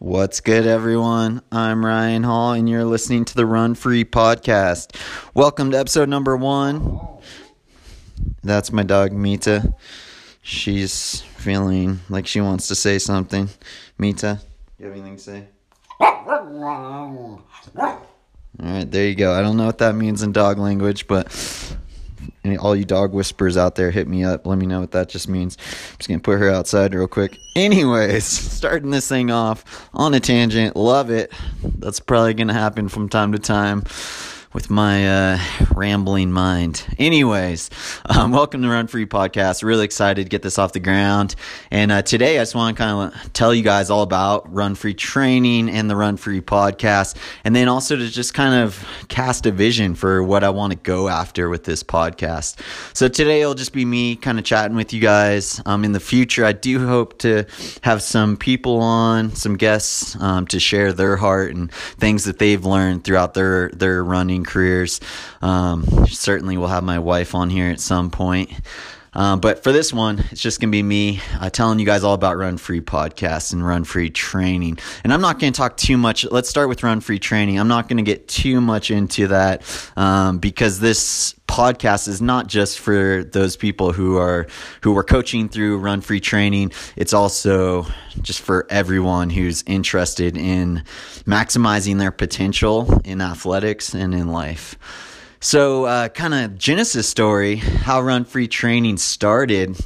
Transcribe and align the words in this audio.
What's 0.00 0.38
good, 0.38 0.64
everyone? 0.64 1.42
I'm 1.50 1.84
Ryan 1.84 2.22
Hall, 2.22 2.52
and 2.52 2.68
you're 2.68 2.84
listening 2.84 3.24
to 3.24 3.34
the 3.34 3.44
Run 3.44 3.74
Free 3.74 4.04
Podcast. 4.04 4.94
Welcome 5.34 5.72
to 5.72 5.78
episode 5.78 6.08
number 6.08 6.36
one. 6.36 7.00
That's 8.44 8.70
my 8.70 8.84
dog, 8.84 9.10
Mita. 9.10 9.74
She's 10.40 11.22
feeling 11.38 11.98
like 12.08 12.28
she 12.28 12.40
wants 12.40 12.68
to 12.68 12.76
say 12.76 13.00
something. 13.00 13.48
Mita, 13.98 14.40
you 14.78 14.86
have 14.86 14.94
anything 14.94 15.16
to 15.16 15.20
say? 15.20 15.48
All 18.60 18.60
right, 18.60 18.88
there 18.88 19.08
you 19.08 19.16
go. 19.16 19.32
I 19.32 19.42
don't 19.42 19.56
know 19.56 19.66
what 19.66 19.78
that 19.78 19.96
means 19.96 20.22
in 20.22 20.30
dog 20.30 20.58
language, 20.58 21.08
but 21.08 21.26
all 22.58 22.74
you 22.74 22.84
dog 22.84 23.12
whisperers 23.12 23.56
out 23.56 23.74
there, 23.74 23.90
hit 23.90 24.08
me 24.08 24.24
up. 24.24 24.46
Let 24.46 24.58
me 24.58 24.66
know 24.66 24.80
what 24.80 24.92
that 24.92 25.08
just 25.08 25.28
means. 25.28 25.56
I'm 25.58 25.96
just 25.98 26.08
gonna 26.08 26.20
put 26.20 26.38
her 26.38 26.50
outside 26.50 26.94
real 26.94 27.08
quick. 27.08 27.38
Anyways, 27.56 28.24
starting 28.24 28.90
this 28.90 29.08
thing 29.08 29.30
off 29.30 29.88
on 29.94 30.14
a 30.14 30.20
tangent. 30.20 30.76
Love 30.76 31.10
it. 31.10 31.32
That's 31.62 32.00
probably 32.00 32.34
gonna 32.34 32.54
happen 32.54 32.88
from 32.88 33.08
time 33.08 33.32
to 33.32 33.38
time 33.38 33.84
with 34.52 34.70
my 34.70 35.06
uh, 35.06 35.38
rambling 35.74 36.32
mind. 36.32 36.86
Anyways, 36.98 37.68
um, 38.06 38.32
welcome 38.32 38.62
to 38.62 38.68
Run 38.68 38.86
Free 38.86 39.04
Podcast. 39.04 39.62
Really 39.62 39.84
excited 39.84 40.24
to 40.24 40.28
get 40.28 40.40
this 40.42 40.58
off 40.58 40.72
the 40.72 40.80
ground. 40.80 41.34
And 41.70 41.92
uh, 41.92 42.02
today 42.02 42.38
I 42.38 42.42
just 42.42 42.54
want 42.54 42.76
to 42.76 42.82
kind 42.82 43.12
of 43.14 43.32
tell 43.34 43.52
you 43.52 43.62
guys 43.62 43.90
all 43.90 44.02
about 44.02 44.52
Run 44.52 44.74
Free 44.74 44.94
training 44.94 45.68
and 45.68 45.90
the 45.90 45.96
Run 45.96 46.16
Free 46.16 46.40
Podcast. 46.40 47.16
And 47.44 47.54
then 47.54 47.68
also 47.68 47.96
to 47.96 48.08
just 48.08 48.32
kind 48.32 48.54
of 48.54 48.86
cast 49.08 49.44
a 49.44 49.50
vision 49.50 49.94
for 49.94 50.22
what 50.22 50.42
I 50.42 50.50
want 50.50 50.72
to 50.72 50.78
go 50.78 51.08
after 51.08 51.50
with 51.50 51.64
this 51.64 51.82
podcast. 51.82 52.56
So 52.96 53.06
today 53.08 53.42
it'll 53.42 53.54
just 53.54 53.74
be 53.74 53.84
me 53.84 54.16
kind 54.16 54.38
of 54.38 54.44
chatting 54.44 54.76
with 54.76 54.94
you 54.94 55.00
guys. 55.00 55.60
Um, 55.66 55.84
in 55.84 55.92
the 55.92 56.00
future, 56.00 56.44
I 56.44 56.52
do 56.52 56.86
hope 56.86 57.18
to 57.18 57.44
have 57.82 58.02
some 58.02 58.36
people 58.38 58.80
on, 58.80 59.34
some 59.34 59.56
guests 59.56 60.16
um, 60.20 60.46
to 60.46 60.58
share 60.58 60.94
their 60.94 61.16
heart 61.16 61.54
and 61.54 61.70
things 61.70 62.24
that 62.24 62.38
they've 62.38 62.64
learned 62.64 63.04
throughout 63.04 63.34
their, 63.34 63.68
their 63.70 64.02
running 64.02 64.37
careers. 64.44 65.00
Um, 65.42 65.84
certainly, 66.06 66.56
we'll 66.56 66.68
have 66.68 66.84
my 66.84 66.98
wife 66.98 67.34
on 67.34 67.50
here 67.50 67.70
at 67.70 67.80
some 67.80 68.10
point. 68.10 68.50
Um, 69.18 69.40
but 69.40 69.64
for 69.64 69.72
this 69.72 69.92
one, 69.92 70.20
it's 70.30 70.40
just 70.40 70.60
going 70.60 70.68
to 70.68 70.76
be 70.76 70.82
me 70.84 71.20
uh, 71.40 71.50
telling 71.50 71.80
you 71.80 71.84
guys 71.84 72.04
all 72.04 72.14
about 72.14 72.36
Run 72.36 72.56
Free 72.56 72.80
podcasts 72.80 73.52
and 73.52 73.66
Run 73.66 73.82
Free 73.82 74.10
training. 74.10 74.78
And 75.02 75.12
I'm 75.12 75.20
not 75.20 75.40
going 75.40 75.52
to 75.52 75.56
talk 75.56 75.76
too 75.76 75.98
much. 75.98 76.24
Let's 76.30 76.48
start 76.48 76.68
with 76.68 76.84
Run 76.84 77.00
Free 77.00 77.18
training. 77.18 77.58
I'm 77.58 77.66
not 77.66 77.88
going 77.88 77.96
to 77.96 78.04
get 78.04 78.28
too 78.28 78.60
much 78.60 78.92
into 78.92 79.26
that 79.26 79.62
um, 79.96 80.38
because 80.38 80.78
this 80.78 81.34
podcast 81.48 82.06
is 82.06 82.22
not 82.22 82.46
just 82.46 82.78
for 82.78 83.24
those 83.24 83.56
people 83.56 83.92
who 83.92 84.18
are 84.18 84.46
who 84.82 84.96
are 84.96 85.02
coaching 85.02 85.48
through 85.48 85.78
Run 85.78 86.00
Free 86.00 86.20
training. 86.20 86.70
It's 86.94 87.12
also 87.12 87.86
just 88.22 88.40
for 88.40 88.68
everyone 88.70 89.30
who's 89.30 89.64
interested 89.66 90.36
in 90.36 90.84
maximizing 91.24 91.98
their 91.98 92.12
potential 92.12 93.00
in 93.04 93.20
athletics 93.20 93.94
and 93.94 94.14
in 94.14 94.28
life. 94.28 94.78
So, 95.40 95.84
uh, 95.84 96.08
kind 96.08 96.34
of 96.34 96.58
Genesis 96.58 97.08
story, 97.08 97.56
how 97.56 98.00
Run 98.00 98.24
Free 98.24 98.48
Training 98.48 98.96
started 98.96 99.76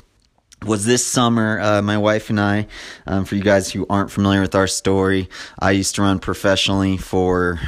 was 0.65 0.87
this 0.87 1.07
summer. 1.07 1.61
Uh, 1.61 1.83
my 1.83 1.99
wife 1.99 2.31
and 2.31 2.41
I, 2.41 2.69
um, 3.07 3.27
for 3.27 3.35
you 3.35 3.43
guys 3.43 3.71
who 3.71 3.87
aren't 3.91 4.11
familiar 4.11 4.41
with 4.41 4.55
our 4.55 4.67
story, 4.67 5.29
I 5.59 5.73
used 5.73 5.97
to 5.97 6.03
run 6.03 6.21
professionally 6.21 6.97
for 6.97 7.61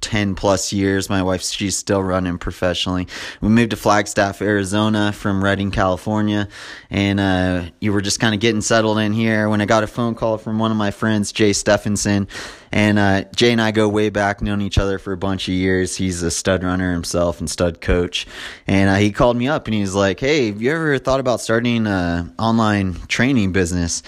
10 0.00 0.34
plus 0.34 0.72
years. 0.72 1.08
My 1.08 1.22
wife, 1.22 1.42
she's 1.42 1.76
still 1.76 2.02
running 2.02 2.38
professionally. 2.38 3.08
We 3.40 3.48
moved 3.48 3.70
to 3.70 3.76
Flagstaff, 3.76 4.42
Arizona 4.42 5.12
from 5.12 5.42
Redding, 5.42 5.70
California. 5.70 6.48
And, 6.90 7.20
uh, 7.20 7.64
you 7.80 7.92
were 7.92 8.00
just 8.00 8.20
kind 8.20 8.34
of 8.34 8.40
getting 8.40 8.60
settled 8.60 8.98
in 8.98 9.12
here 9.12 9.48
when 9.48 9.60
I 9.60 9.66
got 9.66 9.82
a 9.82 9.86
phone 9.86 10.14
call 10.14 10.38
from 10.38 10.58
one 10.58 10.70
of 10.70 10.76
my 10.76 10.90
friends, 10.90 11.32
Jay 11.32 11.52
Stephenson. 11.52 12.28
And, 12.70 12.98
uh, 12.98 13.24
Jay 13.34 13.52
and 13.52 13.60
I 13.60 13.70
go 13.70 13.88
way 13.88 14.10
back, 14.10 14.42
known 14.42 14.60
each 14.60 14.78
other 14.78 14.98
for 14.98 15.12
a 15.12 15.16
bunch 15.16 15.48
of 15.48 15.54
years. 15.54 15.96
He's 15.96 16.22
a 16.22 16.30
stud 16.30 16.62
runner 16.62 16.92
himself 16.92 17.40
and 17.40 17.48
stud 17.48 17.80
coach. 17.80 18.26
And, 18.66 18.90
uh, 18.90 18.96
he 18.96 19.10
called 19.10 19.36
me 19.36 19.48
up 19.48 19.66
and 19.66 19.74
he's 19.74 19.94
like, 19.94 20.20
Hey, 20.20 20.46
have 20.48 20.60
you 20.62 20.70
ever 20.72 20.98
thought 20.98 21.20
about 21.20 21.40
starting 21.40 21.86
an 21.86 22.34
online 22.38 22.94
training 23.08 23.52
business? 23.52 24.02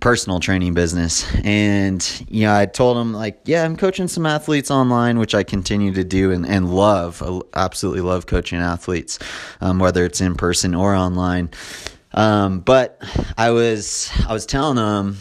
Personal 0.00 0.40
training 0.40 0.74
business. 0.74 1.26
And, 1.44 2.26
you 2.28 2.42
know, 2.42 2.54
I 2.54 2.66
told 2.66 2.96
him, 2.96 3.12
like, 3.12 3.40
yeah, 3.44 3.64
I'm 3.64 3.76
coaching 3.76 4.08
some 4.08 4.26
athletes 4.26 4.70
online, 4.70 5.18
which 5.18 5.34
I 5.34 5.42
continue 5.42 5.92
to 5.94 6.04
do 6.04 6.30
and, 6.30 6.46
and 6.46 6.72
love. 6.72 7.22
Absolutely 7.54 8.02
love 8.02 8.26
coaching 8.26 8.58
athletes, 8.60 9.18
um, 9.60 9.78
whether 9.78 10.04
it's 10.04 10.20
in 10.20 10.34
person 10.34 10.74
or 10.74 10.94
online. 10.94 11.50
Um, 12.12 12.60
but 12.60 13.02
I 13.36 13.50
was, 13.50 14.10
I 14.26 14.32
was 14.32 14.46
telling 14.46 14.78
him, 14.78 15.18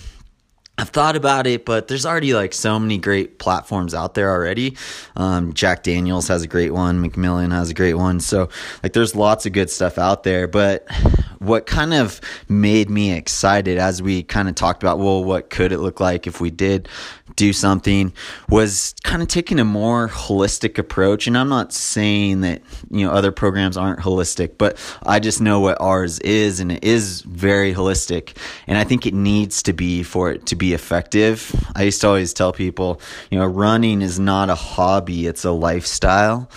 I've 0.79 0.89
thought 0.89 1.15
about 1.15 1.47
it, 1.47 1.65
but 1.65 1.87
there's 1.87 2.05
already 2.05 2.35
like 2.35 2.53
so 2.53 2.77
many 2.77 2.99
great 2.99 3.39
platforms 3.39 3.95
out 3.95 4.13
there 4.13 4.29
already. 4.29 4.77
Um, 5.15 5.53
Jack 5.53 5.81
Daniels 5.81 6.27
has 6.27 6.43
a 6.43 6.47
great 6.47 6.71
one, 6.71 7.03
McMillan 7.03 7.51
has 7.51 7.71
a 7.71 7.73
great 7.73 7.95
one. 7.95 8.19
So, 8.19 8.49
like, 8.83 8.93
there's 8.93 9.15
lots 9.15 9.47
of 9.47 9.53
good 9.53 9.71
stuff 9.71 9.97
out 9.97 10.21
there. 10.21 10.47
But 10.47 10.87
what 11.39 11.65
kind 11.65 11.93
of 11.93 12.21
made 12.49 12.89
me 12.89 13.13
excited 13.13 13.77
as 13.77 14.01
we 14.01 14.23
kind 14.23 14.49
of 14.49 14.55
talked 14.55 14.83
about, 14.83 14.99
well, 14.99 15.23
what 15.23 15.49
could 15.49 15.71
it 15.71 15.79
look 15.79 15.99
like 15.99 16.27
if 16.27 16.41
we 16.41 16.49
did 16.49 16.89
do 17.37 17.53
something 17.53 18.11
was 18.49 18.93
kind 19.03 19.21
of 19.21 19.29
taking 19.29 19.59
a 19.59 19.63
more 19.63 20.09
holistic 20.09 20.77
approach. 20.77 21.27
And 21.27 21.37
I'm 21.37 21.47
not 21.47 21.71
saying 21.71 22.41
that, 22.41 22.61
you 22.89 23.05
know, 23.05 23.11
other 23.13 23.31
programs 23.31 23.77
aren't 23.77 23.99
holistic, 23.99 24.57
but 24.57 24.77
I 25.05 25.19
just 25.19 25.39
know 25.39 25.59
what 25.59 25.79
ours 25.79 26.19
is 26.19 26.59
and 26.59 26.71
it 26.71 26.83
is 26.83 27.21
very 27.21 27.73
holistic. 27.73 28.35
And 28.65 28.77
I 28.77 28.83
think 28.83 29.05
it 29.05 29.13
needs 29.13 29.63
to 29.63 29.73
be 29.73 30.03
for 30.03 30.31
it 30.31 30.47
to 30.47 30.55
be 30.55 30.73
effective. 30.73 31.53
I 31.75 31.83
used 31.83 32.01
to 32.01 32.07
always 32.07 32.33
tell 32.33 32.51
people, 32.51 32.99
you 33.29 33.37
know, 33.37 33.45
running 33.45 34.01
is 34.01 34.19
not 34.19 34.49
a 34.49 34.55
hobby, 34.55 35.27
it's 35.27 35.45
a 35.45 35.51
lifestyle. 35.51 36.49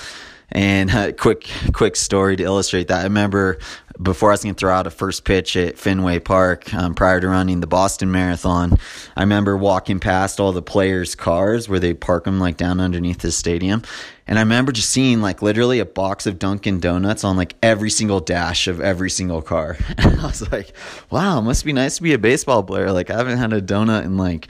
And 0.52 0.90
a 0.90 1.12
quick, 1.26 1.48
quick 1.72 1.94
story 1.94 2.36
to 2.36 2.42
illustrate 2.42 2.88
that. 2.88 3.00
I 3.00 3.04
remember 3.04 3.58
before 4.02 4.30
I 4.30 4.32
was 4.34 4.42
going 4.42 4.54
to 4.54 4.58
throw 4.58 4.72
out 4.72 4.86
a 4.86 4.90
first 4.90 5.24
pitch 5.24 5.56
at 5.56 5.78
Fenway 5.78 6.20
Park 6.20 6.72
um, 6.72 6.94
prior 6.94 7.20
to 7.20 7.28
running 7.28 7.60
the 7.60 7.66
Boston 7.66 8.10
Marathon, 8.10 8.78
I 9.16 9.20
remember 9.20 9.56
walking 9.56 10.00
past 10.00 10.40
all 10.40 10.52
the 10.52 10.62
players' 10.62 11.14
cars 11.14 11.68
where 11.68 11.80
they 11.80 11.94
park 11.94 12.24
them 12.24 12.40
like 12.40 12.56
down 12.56 12.80
underneath 12.80 13.18
the 13.18 13.32
stadium. 13.32 13.82
And 14.26 14.38
I 14.38 14.42
remember 14.42 14.72
just 14.72 14.90
seeing 14.90 15.20
like 15.20 15.42
literally 15.42 15.80
a 15.80 15.84
box 15.84 16.26
of 16.26 16.38
Dunkin' 16.38 16.80
Donuts 16.80 17.24
on 17.24 17.36
like 17.36 17.56
every 17.62 17.90
single 17.90 18.20
dash 18.20 18.68
of 18.68 18.80
every 18.80 19.10
single 19.10 19.42
car. 19.42 19.76
And 19.98 20.20
I 20.20 20.26
was 20.26 20.50
like, 20.50 20.72
wow, 21.10 21.40
must 21.40 21.64
be 21.64 21.72
nice 21.72 21.96
to 21.96 22.02
be 22.02 22.14
a 22.14 22.18
baseball 22.18 22.62
player. 22.62 22.92
Like 22.92 23.10
I 23.10 23.16
haven't 23.16 23.38
had 23.38 23.52
a 23.52 23.60
donut 23.60 24.04
in 24.04 24.16
like 24.16 24.48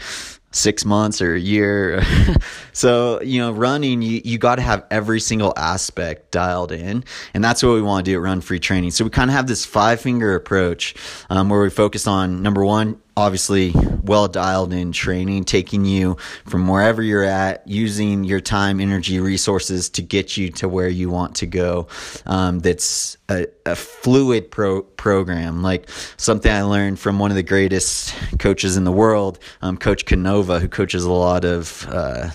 six 0.52 0.84
months 0.84 1.22
or 1.22 1.34
a 1.34 1.40
year. 1.40 2.02
so, 2.72 3.20
you 3.22 3.40
know, 3.40 3.52
running, 3.52 4.02
you, 4.02 4.20
you 4.24 4.38
got 4.38 4.56
to 4.56 4.62
have 4.62 4.84
every 4.90 5.20
single 5.20 5.52
aspect 5.56 6.30
dialed 6.32 6.72
in. 6.72 7.04
And 7.34 7.44
that's 7.44 7.62
what 7.62 7.72
we 7.72 7.82
want 7.82 8.04
to 8.04 8.10
do 8.10 8.16
at 8.16 8.22
Run 8.22 8.40
Free 8.40 8.58
Training. 8.58 8.90
So 8.90 9.04
we 9.04 9.10
kind 9.10 9.30
of 9.30 9.36
have 9.36 9.46
this 9.46 9.64
five 9.64 10.00
finger 10.00 10.34
approach 10.34 10.94
um, 11.28 11.48
where 11.48 11.62
we 11.62 11.70
focus 11.70 12.06
on 12.06 12.42
number 12.42 12.64
one, 12.64 13.00
obviously 13.16 13.72
well 14.02 14.28
dialed 14.28 14.72
in 14.72 14.92
training, 14.92 15.44
taking 15.44 15.84
you 15.84 16.16
from 16.46 16.68
wherever 16.68 17.02
you're 17.02 17.24
at, 17.24 17.66
using 17.66 18.24
your 18.24 18.40
time, 18.40 18.80
energy, 18.80 19.20
resources 19.20 19.88
to 19.90 20.02
get 20.02 20.36
you 20.36 20.50
to 20.50 20.68
where 20.68 20.88
you 20.88 21.10
want 21.10 21.34
to 21.36 21.46
go. 21.46 21.88
Um, 22.26 22.58
that's 22.60 23.16
a, 23.28 23.46
a 23.66 23.76
fluid 23.76 24.50
pro- 24.50 24.82
program, 24.82 25.62
like 25.62 25.88
something 26.16 26.50
I 26.50 26.62
learned 26.62 26.98
from 26.98 27.18
one 27.18 27.30
of 27.30 27.36
the 27.36 27.42
greatest 27.42 28.14
coaches 28.38 28.76
in 28.76 28.84
the 28.84 28.92
world, 28.92 29.38
um, 29.62 29.76
Coach 29.76 30.06
Canova, 30.06 30.60
who 30.60 30.68
coaches 30.68 31.04
a 31.04 31.12
lot 31.12 31.44
of. 31.44 31.86
Uh, 31.88 32.30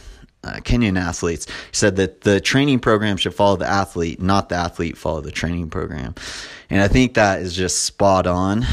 uh, 0.46 0.60
Kenyan 0.62 1.00
athletes 1.00 1.48
said 1.72 1.96
that 1.96 2.22
the 2.22 2.40
training 2.40 2.80
program 2.80 3.18
should 3.18 3.34
follow 3.34 3.58
the 3.58 3.68
athlete, 3.68 4.22
not 4.22 4.50
the 4.50 4.56
athlete 4.56 4.98
follow 4.98 5.22
the 5.22 5.32
training 5.32 5.70
program. 5.70 6.16
And 6.70 6.82
I 6.82 6.88
think 6.88 7.16
that 7.16 7.42
is 7.42 7.56
just 7.56 7.84
spot 7.84 8.28
on. 8.28 8.64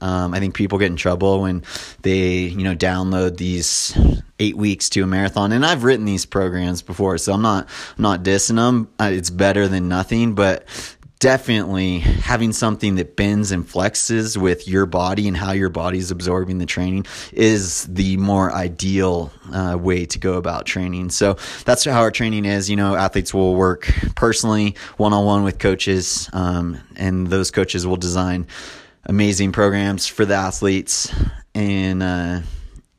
Um, 0.00 0.34
I 0.34 0.40
think 0.40 0.54
people 0.54 0.78
get 0.78 0.86
in 0.86 0.96
trouble 0.96 1.42
when 1.42 1.62
they, 2.02 2.38
you 2.38 2.64
know, 2.64 2.74
download 2.74 3.36
these 3.36 3.96
eight 4.38 4.56
weeks 4.56 4.88
to 4.90 5.02
a 5.02 5.06
marathon. 5.06 5.52
And 5.52 5.64
I've 5.64 5.84
written 5.84 6.04
these 6.04 6.26
programs 6.26 6.82
before, 6.82 7.18
so 7.18 7.32
I'm 7.32 7.42
not 7.42 7.68
I'm 7.96 8.02
not 8.02 8.22
dissing 8.22 8.56
them. 8.56 8.88
Uh, 9.00 9.10
it's 9.12 9.30
better 9.30 9.68
than 9.68 9.88
nothing, 9.88 10.34
but 10.34 10.66
definitely 11.22 12.00
having 12.00 12.52
something 12.52 12.96
that 12.96 13.14
bends 13.14 13.52
and 13.52 13.64
flexes 13.64 14.36
with 14.36 14.66
your 14.66 14.86
body 14.86 15.28
and 15.28 15.36
how 15.36 15.52
your 15.52 15.68
body's 15.68 16.10
absorbing 16.10 16.58
the 16.58 16.66
training 16.66 17.06
is 17.32 17.84
the 17.84 18.16
more 18.16 18.52
ideal 18.52 19.30
uh, 19.52 19.78
way 19.78 20.04
to 20.04 20.18
go 20.18 20.32
about 20.32 20.66
training. 20.66 21.08
So 21.10 21.36
that's 21.64 21.84
how 21.84 22.00
our 22.00 22.10
training 22.10 22.44
is. 22.44 22.68
You 22.68 22.74
know, 22.74 22.96
athletes 22.96 23.32
will 23.32 23.54
work 23.54 23.88
personally, 24.16 24.74
one 24.96 25.12
on 25.12 25.24
one 25.24 25.44
with 25.44 25.60
coaches, 25.60 26.28
um, 26.32 26.80
and 26.96 27.28
those 27.28 27.52
coaches 27.52 27.86
will 27.86 27.96
design 27.96 28.48
amazing 29.04 29.52
programs 29.52 30.08
for 30.08 30.24
the 30.24 30.34
athletes 30.34 31.14
and. 31.54 32.02
Uh, 32.02 32.40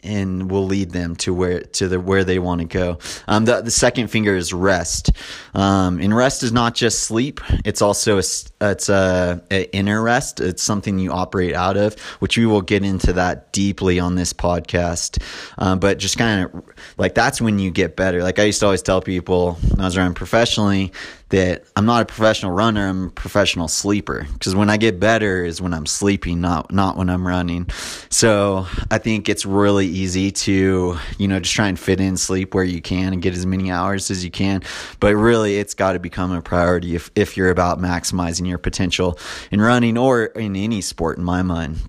and 0.03 0.51
will 0.51 0.65
lead 0.65 0.91
them 0.91 1.15
to 1.17 1.33
where 1.33 1.61
to 1.61 1.87
the 1.87 1.99
where 1.99 2.23
they 2.23 2.39
want 2.39 2.61
to 2.61 2.65
go. 2.65 2.99
Um, 3.27 3.45
the 3.45 3.61
the 3.61 3.71
second 3.71 4.07
finger 4.07 4.35
is 4.35 4.53
rest, 4.53 5.11
um, 5.53 5.99
and 5.99 6.15
rest 6.15 6.43
is 6.43 6.51
not 6.51 6.75
just 6.75 7.01
sleep; 7.01 7.39
it's 7.65 7.81
also 7.81 8.17
a, 8.17 8.23
it's 8.71 8.89
a, 8.89 9.41
a, 9.51 9.75
inner 9.75 10.01
rest. 10.01 10.39
It's 10.39 10.63
something 10.63 10.99
you 10.99 11.11
operate 11.11 11.53
out 11.53 11.77
of, 11.77 11.99
which 12.19 12.37
we 12.37 12.45
will 12.45 12.61
get 12.61 12.83
into 12.83 13.13
that 13.13 13.51
deeply 13.51 13.99
on 13.99 14.15
this 14.15 14.33
podcast. 14.33 15.21
Um, 15.57 15.79
but 15.79 15.97
just 15.97 16.17
kind 16.17 16.45
of 16.45 16.63
like 16.97 17.15
that's 17.15 17.41
when 17.41 17.59
you 17.59 17.71
get 17.71 17.95
better. 17.95 18.23
Like 18.23 18.39
I 18.39 18.43
used 18.43 18.59
to 18.61 18.65
always 18.65 18.81
tell 18.81 19.01
people 19.01 19.53
when 19.69 19.81
I 19.81 19.85
was 19.85 19.97
running 19.97 20.13
professionally 20.13 20.91
that 21.33 21.63
I'm 21.75 21.87
not 21.87 22.03
a 22.03 22.05
professional 22.05 22.51
runner, 22.51 22.87
I'm 22.87 23.07
a 23.07 23.09
professional 23.09 23.67
sleeper. 23.67 24.27
Because 24.33 24.53
when 24.53 24.69
I 24.69 24.77
get 24.77 24.99
better 24.99 25.43
is 25.43 25.59
when 25.59 25.73
I'm 25.73 25.87
sleeping, 25.87 26.41
not 26.41 26.71
not 26.71 26.95
when 26.95 27.09
I'm 27.09 27.25
running. 27.25 27.69
So 28.09 28.67
I 28.91 28.99
think 28.99 29.27
it's 29.29 29.43
really 29.43 29.87
easy 29.87 30.29
to, 30.29 30.95
you 31.17 31.27
know, 31.27 31.39
just 31.39 31.55
try 31.55 31.69
and 31.69 31.79
fit 31.79 31.99
in 31.99 32.17
sleep 32.17 32.53
where 32.53 32.63
you 32.63 32.83
can 32.83 33.13
and 33.13 33.21
get 33.21 33.33
as 33.33 33.47
many 33.47 33.71
hours 33.71 34.11
as 34.11 34.23
you 34.23 34.29
can. 34.29 34.61
But 34.99 35.15
really 35.15 35.57
it's 35.57 35.73
got 35.73 35.93
to 35.93 35.99
become 35.99 36.31
a 36.31 36.41
priority 36.43 36.93
if, 36.95 37.09
if 37.15 37.35
you're 37.35 37.49
about 37.49 37.79
maximizing 37.79 38.47
your 38.47 38.52
potential 38.57 39.17
in 39.51 39.61
running 39.61 39.97
or 39.97 40.25
in 40.25 40.55
any 40.55 40.81
sport 40.81 41.17
in 41.17 41.23
my 41.23 41.41
mind. 41.41 41.79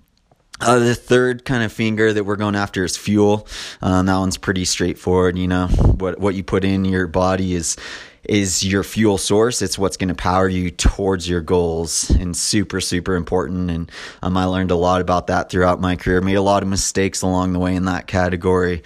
Uh, 0.61 0.79
the 0.79 0.95
third 0.95 1.43
kind 1.43 1.63
of 1.63 1.71
finger 1.71 2.13
that 2.13 2.23
we're 2.23 2.37
going 2.37 2.55
after 2.55 2.85
is 2.85 2.95
fuel. 2.95 3.47
Um, 3.81 4.05
that 4.05 4.17
one's 4.17 4.37
pretty 4.37 4.63
straightforward. 4.63 5.37
You 5.37 5.47
know, 5.47 5.67
what 5.67 6.19
what 6.19 6.35
you 6.35 6.43
put 6.43 6.63
in 6.63 6.85
your 6.85 7.07
body 7.07 7.55
is 7.55 7.75
is 8.23 8.65
your 8.65 8.83
fuel 8.83 9.17
source. 9.17 9.61
It's 9.61 9.77
what's 9.77 9.97
going 9.97 10.09
to 10.09 10.15
power 10.15 10.47
you 10.47 10.71
towards 10.71 11.27
your 11.29 11.41
goals 11.41 12.09
and 12.09 12.35
super, 12.35 12.81
super 12.81 13.15
important. 13.15 13.69
And 13.69 13.91
um, 14.23 14.37
I 14.37 14.45
learned 14.45 14.71
a 14.71 14.75
lot 14.75 15.01
about 15.01 15.27
that 15.27 15.49
throughout 15.49 15.79
my 15.79 15.95
career. 15.95 16.21
Made 16.21 16.35
a 16.35 16.41
lot 16.41 16.63
of 16.63 16.69
mistakes 16.69 17.21
along 17.21 17.53
the 17.53 17.59
way 17.59 17.75
in 17.75 17.85
that 17.85 18.07
category 18.07 18.81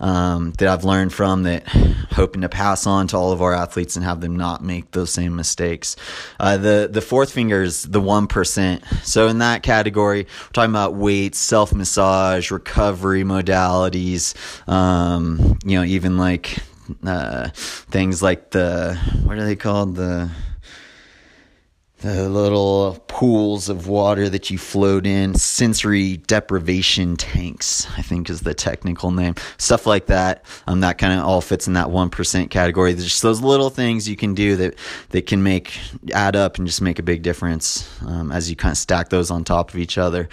um, 0.00 0.52
that 0.52 0.68
I've 0.68 0.84
learned 0.84 1.12
from 1.12 1.44
that 1.44 1.66
hoping 2.12 2.42
to 2.42 2.48
pass 2.48 2.86
on 2.86 3.06
to 3.08 3.16
all 3.16 3.32
of 3.32 3.42
our 3.42 3.54
athletes 3.54 3.96
and 3.96 4.04
have 4.04 4.20
them 4.20 4.36
not 4.36 4.62
make 4.62 4.90
those 4.92 5.12
same 5.12 5.36
mistakes. 5.36 5.96
Uh, 6.40 6.56
the, 6.56 6.88
the 6.90 7.00
fourth 7.00 7.32
finger 7.32 7.62
is 7.62 7.84
the 7.84 8.00
1%. 8.00 9.04
So 9.04 9.28
in 9.28 9.38
that 9.38 9.62
category, 9.62 10.24
we're 10.24 10.52
talking 10.52 10.70
about 10.70 10.94
weights, 10.94 11.38
self 11.38 11.72
massage, 11.72 12.50
recovery 12.50 13.24
modalities, 13.24 14.34
um, 14.68 15.58
you 15.64 15.78
know, 15.78 15.84
even 15.84 16.16
like 16.16 16.58
uh, 17.04 17.48
things 17.52 18.22
like 18.22 18.50
the 18.50 18.98
what 19.24 19.36
are 19.36 19.44
they 19.44 19.56
called 19.56 19.94
the 19.96 20.30
the 22.00 22.28
little 22.28 22.94
pools 23.18 23.68
of 23.68 23.88
water 23.88 24.28
that 24.28 24.48
you 24.48 24.56
float 24.56 25.04
in, 25.04 25.34
sensory 25.34 26.18
deprivation 26.18 27.16
tanks, 27.16 27.84
I 27.98 28.02
think 28.02 28.30
is 28.30 28.42
the 28.42 28.54
technical 28.54 29.10
name. 29.10 29.34
Stuff 29.56 29.86
like 29.86 30.06
that. 30.06 30.44
Um, 30.68 30.82
that 30.82 30.98
kind 30.98 31.18
of 31.18 31.26
all 31.26 31.40
fits 31.40 31.66
in 31.66 31.72
that 31.72 31.88
1% 31.88 32.48
category. 32.48 32.92
There's 32.92 33.06
just 33.06 33.22
those 33.22 33.40
little 33.40 33.70
things 33.70 34.08
you 34.08 34.14
can 34.14 34.34
do 34.34 34.54
that, 34.54 34.76
that 35.08 35.26
can 35.26 35.42
make, 35.42 35.80
add 36.14 36.36
up 36.36 36.58
and 36.58 36.66
just 36.68 36.80
make 36.80 37.00
a 37.00 37.02
big 37.02 37.22
difference 37.22 37.90
um, 38.06 38.30
as 38.30 38.48
you 38.48 38.54
kind 38.54 38.70
of 38.70 38.78
stack 38.78 39.08
those 39.08 39.32
on 39.32 39.42
top 39.42 39.70
of 39.70 39.78
each 39.80 39.98
other. 39.98 40.28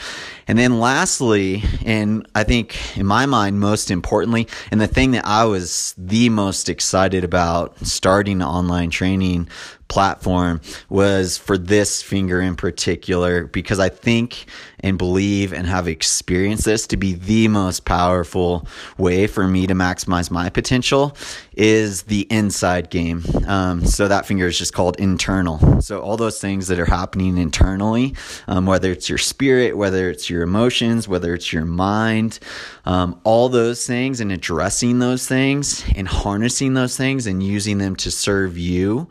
And 0.48 0.56
then 0.60 0.80
lastly, 0.80 1.64
and 1.88 2.28
I 2.36 2.44
think 2.44 2.96
in 2.96 3.08
my 3.08 3.26
mind, 3.26 3.60
most 3.60 3.90
importantly, 3.90 4.48
and 4.70 4.80
the 4.80 4.86
thing 4.86 5.10
that 5.14 5.26
I 5.26 5.46
was 5.46 5.96
the 5.98 6.30
most 6.30 6.70
excited 6.70 7.24
about 7.24 7.80
starting 7.80 8.44
online 8.44 8.92
training 8.92 9.50
platform 9.88 10.62
was 10.90 11.38
for 11.38 11.58
this 11.58 12.02
finger 12.02 12.42
in 12.42 12.56
particular 12.56 13.46
because 13.48 13.80
I 13.80 13.90
think 13.90 14.46
and 14.80 14.98
believe 14.98 15.54
and 15.54 15.66
have 15.66 15.88
experienced 15.88 16.66
this 16.66 16.86
to 16.88 16.98
be 16.98 17.14
the 17.14 17.48
most 17.48 17.86
powerful 17.86 18.68
way 18.98 19.26
for 19.26 19.48
me 19.48 19.66
to 19.68 19.74
maximize 19.74 20.30
my 20.30 20.50
potential 20.50 21.16
is 21.54 22.04
the 22.04 22.28
inside 22.30 22.90
game. 22.90 23.24
Um, 23.48 23.86
so 23.86 24.08
that 24.08 24.26
finger 24.26 24.46
is 24.46 24.58
just 24.58 24.74
called 24.74 25.00
internal. 25.00 25.82
So 25.82 26.02
all 26.02 26.18
those 26.18 26.40
things 26.40 26.68
that 26.68 26.80
are 26.80 26.86
happening 26.86 27.38
internally, 27.38 28.16
um, 28.48 28.66
whether 28.66 28.92
it's 28.92 29.10
your 29.10 29.18
spirit, 29.18 29.76
whether 29.76 30.10
it's 30.10 30.30
your 30.30 30.44
emotions, 30.44 31.08
whether 31.08 31.34
it's 31.34 31.52
your 31.52 31.66
mind, 31.66 32.40
um, 32.86 33.20
all 33.24 33.50
those 33.50 33.88
things 33.88 34.20
and 34.20 34.32
addressing 34.32 35.00
those 35.00 35.28
things 35.28 35.84
and 35.96 36.08
harnessing 36.08 36.74
those 36.74 36.98
things 36.98 37.26
and 37.26 37.42
using 37.42 37.78
them 37.78 37.96
to 37.96 38.12
serve 38.12 38.58
you 38.58 39.08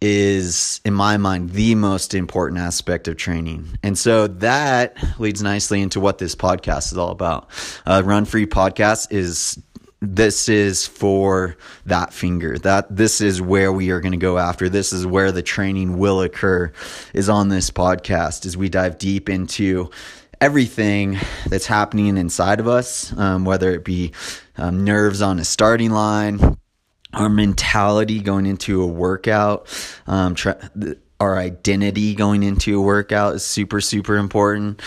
is, 0.00 0.80
in 0.84 0.94
my 0.94 1.16
mind, 1.16 1.50
the 1.50 1.74
most 1.74 2.14
important 2.14 2.60
aspect 2.60 3.08
of 3.08 3.16
training. 3.16 3.68
And 3.82 3.98
so 3.98 4.26
that 4.26 4.96
leads 5.18 5.42
nicely 5.42 5.82
into 5.82 6.00
what 6.00 6.18
this 6.18 6.34
podcast 6.34 6.92
is 6.92 6.98
all 6.98 7.10
about. 7.10 7.48
Uh, 7.84 8.02
Run 8.04 8.24
Free 8.24 8.46
Podcast 8.46 9.08
is 9.10 9.60
this 10.00 10.48
is 10.48 10.86
for 10.86 11.56
that 11.86 12.12
finger 12.12 12.56
that 12.58 12.94
this 12.94 13.20
is 13.20 13.42
where 13.42 13.72
we 13.72 13.90
are 13.90 14.00
going 14.00 14.12
to 14.12 14.16
go 14.16 14.38
after 14.38 14.68
this 14.68 14.92
is 14.92 15.04
where 15.04 15.32
the 15.32 15.42
training 15.42 15.98
will 15.98 16.22
occur 16.22 16.72
is 17.12 17.28
on 17.28 17.48
this 17.48 17.68
podcast 17.70 18.46
as 18.46 18.56
we 18.56 18.68
dive 18.68 18.96
deep 18.96 19.28
into 19.28 19.90
everything 20.40 21.18
that's 21.48 21.66
happening 21.66 22.16
inside 22.16 22.60
of 22.60 22.68
us 22.68 23.12
um, 23.18 23.44
whether 23.44 23.72
it 23.72 23.84
be 23.84 24.12
um, 24.56 24.84
nerves 24.84 25.20
on 25.20 25.40
a 25.40 25.44
starting 25.44 25.90
line 25.90 26.56
our 27.14 27.28
mentality 27.28 28.20
going 28.20 28.46
into 28.46 28.82
a 28.82 28.86
workout, 28.86 29.66
um, 30.06 30.36
our 31.20 31.36
identity 31.36 32.14
going 32.14 32.42
into 32.42 32.78
a 32.78 32.82
workout 32.82 33.34
is 33.36 33.44
super, 33.44 33.80
super 33.80 34.16
important. 34.16 34.80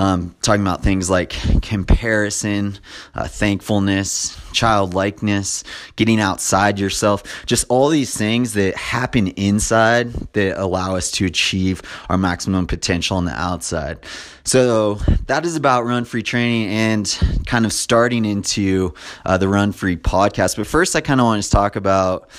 Um, 0.00 0.34
talking 0.40 0.62
about 0.62 0.82
things 0.82 1.10
like 1.10 1.36
comparison, 1.60 2.78
uh, 3.14 3.28
thankfulness, 3.28 4.34
childlikeness, 4.54 5.62
getting 5.96 6.18
outside 6.18 6.78
yourself, 6.78 7.22
just 7.44 7.66
all 7.68 7.90
these 7.90 8.16
things 8.16 8.54
that 8.54 8.74
happen 8.76 9.28
inside 9.28 10.14
that 10.32 10.58
allow 10.58 10.96
us 10.96 11.10
to 11.10 11.26
achieve 11.26 11.82
our 12.08 12.16
maximum 12.16 12.66
potential 12.66 13.18
on 13.18 13.26
the 13.26 13.38
outside. 13.38 13.98
So 14.42 14.94
that 15.26 15.44
is 15.44 15.54
about 15.54 15.84
Run 15.84 16.06
Free 16.06 16.22
Training 16.22 16.70
and 16.70 17.42
kind 17.44 17.66
of 17.66 17.72
starting 17.74 18.24
into 18.24 18.94
uh, 19.26 19.36
the 19.36 19.48
Run 19.48 19.70
Free 19.70 19.98
podcast. 19.98 20.56
But 20.56 20.66
first, 20.66 20.96
I 20.96 21.02
kind 21.02 21.20
of 21.20 21.26
want 21.26 21.42
to 21.42 21.50
talk 21.50 21.76
about 21.76 22.30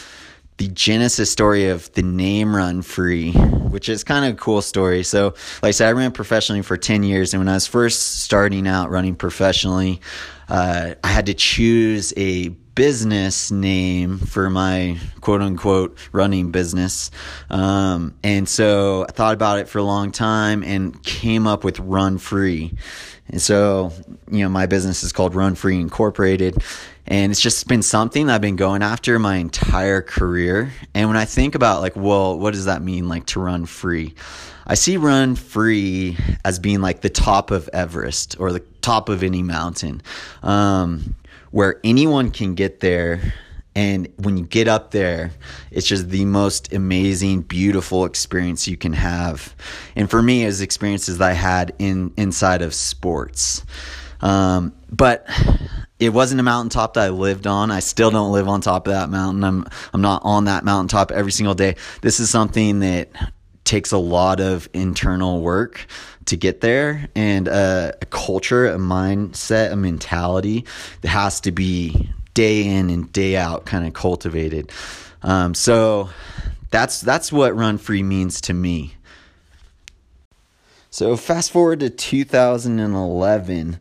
the 0.62 0.68
genesis 0.68 1.32
story 1.32 1.70
of 1.70 1.92
the 1.94 2.04
name 2.04 2.56
Run 2.56 2.84
Free, 2.84 3.32
which 3.32 3.90
is 3.90 4.04
kind 4.04 4.26
of 4.26 4.34
a 4.34 4.38
cool 4.38 4.62
story. 4.62 5.02
So, 5.02 5.34
like 5.64 5.70
I 5.70 5.72
said, 5.72 5.88
I 5.88 5.94
ran 5.94 6.12
professionally 6.12 6.62
for 6.62 6.78
10 6.78 7.02
years. 7.02 7.34
And 7.34 7.42
when 7.42 7.50
I 7.50 7.56
was 7.56 7.66
first 7.66 8.22
starting 8.22 8.68
out 8.68 8.92
running 8.92 9.16
professionally, 9.16 10.02
uh, 10.50 10.94
I 11.04 11.08
had 11.08 11.26
to 11.26 11.34
choose 11.34 12.14
a 12.16 12.50
business 12.50 13.50
name 13.50 14.20
for 14.20 14.52
my 14.52 15.00
quote 15.20 15.42
unquote 15.42 15.98
running 16.12 16.52
business. 16.52 17.10
Um, 17.50 18.14
and 18.24 18.48
so 18.48 19.08
I 19.10 19.12
thought 19.14 19.34
about 19.34 19.58
it 19.58 19.68
for 19.68 19.80
a 19.80 19.84
long 19.84 20.12
time 20.12 20.64
and 20.64 21.02
came 21.02 21.48
up 21.48 21.64
with 21.64 21.80
Run 21.80 22.20
Free. 22.20 22.72
And 23.30 23.42
so, 23.42 23.94
you 24.30 24.44
know, 24.44 24.50
my 24.50 24.68
business 24.68 25.02
is 25.02 25.12
called 25.12 25.34
Run 25.34 25.56
Free 25.56 25.80
Incorporated. 25.80 26.62
And 27.12 27.30
it's 27.30 27.42
just 27.42 27.68
been 27.68 27.82
something 27.82 28.30
I've 28.30 28.40
been 28.40 28.56
going 28.56 28.82
after 28.82 29.20
my 29.20 29.36
entire 29.36 30.02
career. 30.02 30.72
And 30.94 31.10
when 31.10 31.18
I 31.18 31.26
think 31.26 31.56
about, 31.56 31.82
like, 31.82 31.98
well, 31.98 32.40
what 32.40 32.54
does 32.54 32.66
that 32.66 32.82
mean, 32.82 33.10
like, 33.10 33.26
to 33.28 33.42
run 33.42 33.66
free? 33.66 34.16
I 34.66 34.76
see 34.76 34.96
run 34.96 35.36
free 35.36 36.16
as 36.46 36.58
being 36.58 36.80
like 36.80 37.02
the 37.02 37.10
top 37.10 37.52
of 37.52 37.70
Everest 37.74 38.40
or 38.40 38.54
the 38.54 38.62
top 38.82 39.10
of 39.10 39.24
any 39.24 39.44
mountain, 39.44 40.02
um, 40.42 41.14
where 41.52 41.82
anyone 41.84 42.32
can 42.32 42.56
get 42.56 42.80
there. 42.80 43.34
And 43.76 44.08
when 44.16 44.38
you 44.38 44.46
get 44.46 44.70
up 44.70 44.92
there, 44.92 45.32
it's 45.70 45.88
just 45.88 46.12
the 46.12 46.24
most 46.24 46.72
amazing, 46.72 47.42
beautiful 47.42 48.06
experience 48.06 48.70
you 48.70 48.78
can 48.78 48.94
have. 48.94 49.54
And 49.98 50.10
for 50.10 50.22
me, 50.22 50.46
as 50.46 50.62
experiences 50.62 51.18
that 51.18 51.32
I 51.32 51.34
had 51.34 51.74
in 51.78 52.14
inside 52.16 52.62
of 52.62 52.74
sports. 52.74 53.66
Um, 54.22 54.72
but 54.90 55.28
it 56.02 56.10
wasn't 56.10 56.40
a 56.40 56.44
mountaintop 56.44 56.96
that 56.96 57.06
I 57.06 57.10
lived 57.10 57.46
on. 57.46 57.70
I 57.70 57.80
still 57.80 58.10
don't 58.10 58.32
live 58.32 58.48
on 58.48 58.60
top 58.60 58.88
of 58.88 58.94
that 58.94 59.10
mountain. 59.10 59.44
I'm 59.44 59.68
I'm 59.94 60.02
not 60.02 60.24
on 60.26 60.46
that 60.46 60.66
mountaintop 60.66 61.12
every 61.12 61.32
single 61.32 61.54
day. 61.54 61.76
This 62.02 62.20
is 62.20 62.30
something 62.30 62.80
that 62.80 63.12
takes 63.66 63.92
a 63.92 64.00
lot 64.00 64.40
of 64.40 64.68
internal 64.74 65.42
work 65.42 65.86
to 66.26 66.36
get 66.36 66.62
there 66.62 67.08
and 67.16 67.48
a, 67.48 67.94
a 68.02 68.06
culture, 68.08 68.66
a 68.66 68.78
mindset, 68.78 69.72
a 69.72 69.76
mentality 69.76 70.66
that 71.02 71.10
has 71.10 71.40
to 71.42 71.52
be 71.52 72.10
day 72.34 72.66
in 72.66 72.90
and 72.90 73.14
day 73.14 73.38
out 73.38 73.66
kind 73.66 73.86
of 73.86 73.94
cultivated. 73.94 74.72
Um, 75.22 75.54
so 75.54 76.10
that's 76.72 77.00
that's 77.00 77.32
what 77.32 77.56
run 77.56 77.78
free 77.78 78.02
means 78.02 78.42
to 78.42 78.56
me. 78.56 78.96
So 80.90 81.16
fast 81.16 81.52
forward 81.52 81.82
to 81.82 81.92
2011 81.92 83.80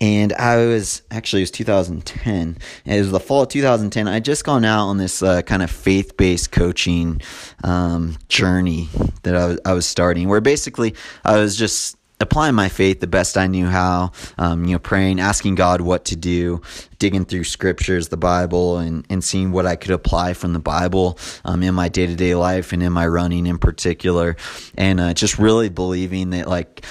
and 0.00 0.32
I 0.32 0.56
was 0.56 1.02
actually 1.10 1.42
it 1.42 1.44
was 1.44 1.50
2010. 1.50 2.56
It 2.86 2.98
was 2.98 3.10
the 3.10 3.20
fall 3.20 3.42
of 3.42 3.48
2010. 3.48 4.08
I 4.08 4.20
just 4.20 4.44
gone 4.44 4.64
out 4.64 4.86
on 4.86 4.96
this 4.96 5.22
uh, 5.22 5.42
kind 5.42 5.62
of 5.62 5.70
faith 5.70 6.16
based 6.16 6.52
coaching 6.52 7.20
um, 7.64 8.16
journey 8.28 8.88
that 9.22 9.36
I 9.36 9.46
was, 9.46 9.60
I 9.66 9.72
was 9.74 9.86
starting, 9.86 10.28
where 10.28 10.40
basically 10.40 10.94
I 11.24 11.38
was 11.38 11.56
just 11.56 11.96
applying 12.20 12.54
my 12.54 12.68
faith 12.68 13.00
the 13.00 13.06
best 13.06 13.36
I 13.38 13.46
knew 13.46 13.66
how, 13.66 14.12
um, 14.38 14.64
you 14.64 14.72
know, 14.72 14.78
praying, 14.78 15.20
asking 15.20 15.54
God 15.54 15.80
what 15.80 16.04
to 16.06 16.16
do, 16.16 16.60
digging 16.98 17.24
through 17.24 17.44
scriptures, 17.44 18.08
the 18.08 18.16
Bible, 18.16 18.78
and, 18.78 19.06
and 19.08 19.24
seeing 19.24 19.52
what 19.52 19.66
I 19.66 19.76
could 19.76 19.90
apply 19.90 20.34
from 20.34 20.52
the 20.52 20.58
Bible 20.58 21.18
um, 21.44 21.62
in 21.62 21.74
my 21.74 21.88
day 21.88 22.06
to 22.06 22.14
day 22.14 22.34
life 22.34 22.72
and 22.72 22.82
in 22.82 22.92
my 22.92 23.06
running 23.06 23.46
in 23.46 23.58
particular. 23.58 24.36
And 24.76 25.00
uh, 25.00 25.14
just 25.14 25.38
really 25.38 25.70
believing 25.70 26.30
that, 26.30 26.46
like, 26.46 26.84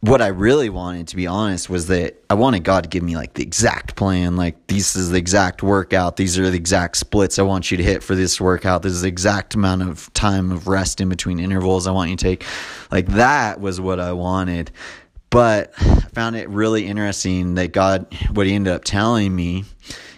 what 0.00 0.22
I 0.22 0.28
really 0.28 0.70
wanted, 0.70 1.08
to 1.08 1.16
be 1.16 1.26
honest, 1.26 1.68
was 1.68 1.88
that 1.88 2.22
I 2.30 2.34
wanted 2.34 2.62
God 2.62 2.84
to 2.84 2.88
give 2.88 3.02
me 3.02 3.16
like 3.16 3.34
the 3.34 3.42
exact 3.42 3.96
plan. 3.96 4.36
Like, 4.36 4.68
this 4.68 4.94
is 4.94 5.10
the 5.10 5.18
exact 5.18 5.62
workout. 5.62 6.16
These 6.16 6.38
are 6.38 6.48
the 6.48 6.56
exact 6.56 6.96
splits 6.98 7.38
I 7.38 7.42
want 7.42 7.70
you 7.70 7.76
to 7.76 7.82
hit 7.82 8.04
for 8.04 8.14
this 8.14 8.40
workout. 8.40 8.82
This 8.82 8.92
is 8.92 9.02
the 9.02 9.08
exact 9.08 9.54
amount 9.54 9.82
of 9.82 10.12
time 10.14 10.52
of 10.52 10.68
rest 10.68 11.00
in 11.00 11.08
between 11.08 11.40
intervals 11.40 11.88
I 11.88 11.90
want 11.90 12.10
you 12.10 12.16
to 12.16 12.24
take. 12.24 12.44
Like, 12.92 13.06
that 13.08 13.60
was 13.60 13.80
what 13.80 13.98
I 13.98 14.12
wanted. 14.12 14.70
But 15.30 15.72
I 15.78 16.00
found 16.12 16.36
it 16.36 16.48
really 16.48 16.86
interesting 16.86 17.56
that 17.56 17.72
God, 17.72 18.06
what 18.32 18.46
He 18.46 18.54
ended 18.54 18.72
up 18.72 18.84
telling 18.84 19.34
me 19.34 19.64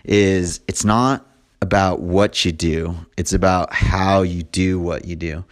is 0.05 0.61
it's 0.69 0.85
not 0.85 1.27
about 1.63 2.01
what 2.01 2.45
you 2.45 2.53
do, 2.53 2.95
it's 3.17 3.33
about 3.33 3.73
how 3.73 4.23
you 4.23 4.43
do 4.43 4.79
what 4.79 5.07
you 5.07 5.17
do. 5.17 5.45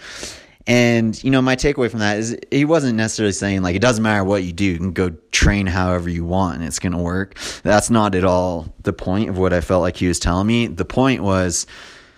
And, 0.68 1.22
you 1.24 1.30
know, 1.30 1.40
my 1.40 1.56
takeaway 1.56 1.90
from 1.90 2.00
that 2.00 2.18
is 2.18 2.38
he 2.50 2.66
wasn't 2.66 2.96
necessarily 2.96 3.32
saying, 3.32 3.62
like, 3.62 3.74
it 3.74 3.80
doesn't 3.80 4.02
matter 4.02 4.22
what 4.22 4.44
you 4.44 4.52
do, 4.52 4.66
you 4.66 4.76
can 4.76 4.92
go 4.92 5.10
train 5.32 5.66
however 5.66 6.10
you 6.10 6.26
want 6.26 6.56
and 6.56 6.64
it's 6.66 6.78
going 6.78 6.92
to 6.92 6.98
work. 6.98 7.38
That's 7.62 7.88
not 7.88 8.14
at 8.14 8.24
all 8.24 8.72
the 8.82 8.92
point 8.92 9.30
of 9.30 9.38
what 9.38 9.54
I 9.54 9.62
felt 9.62 9.80
like 9.80 9.96
he 9.96 10.06
was 10.06 10.20
telling 10.20 10.46
me. 10.46 10.66
The 10.66 10.84
point 10.84 11.22
was, 11.22 11.66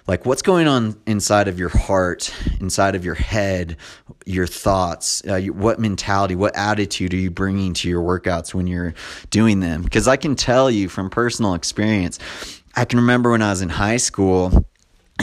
like, 0.09 0.27
what's 0.27 0.43
going 0.43 0.67
on 0.67 1.01
inside 1.07 1.47
of 1.47 1.61
your 1.61 1.69
heart, 1.69 2.35
inside 2.61 2.97
of 2.97 3.05
your 3.05 3.15
head, 3.15 3.77
your 4.27 4.49
thoughts, 4.49 5.25
uh, 5.29 5.41
what 5.43 5.79
mentality, 5.79 6.35
what 6.35 6.57
attitude 6.57 7.15
are 7.15 7.19
you 7.19 7.31
bringing 7.31 7.73
to 7.75 7.89
your 7.89 8.03
workouts 8.03 8.53
when 8.53 8.67
you're 8.67 8.95
doing 9.31 9.61
them? 9.61 9.83
Because 9.83 10.09
I 10.09 10.17
can 10.17 10.35
tell 10.35 10.69
you 10.69 10.89
from 10.89 11.09
personal 11.09 11.55
experience, 11.55 12.19
I 12.75 12.85
can 12.85 12.99
remember 12.99 13.31
when 13.31 13.43
I 13.43 13.51
was 13.51 13.63
in 13.63 13.69
high 13.69 13.99
school 13.99 14.67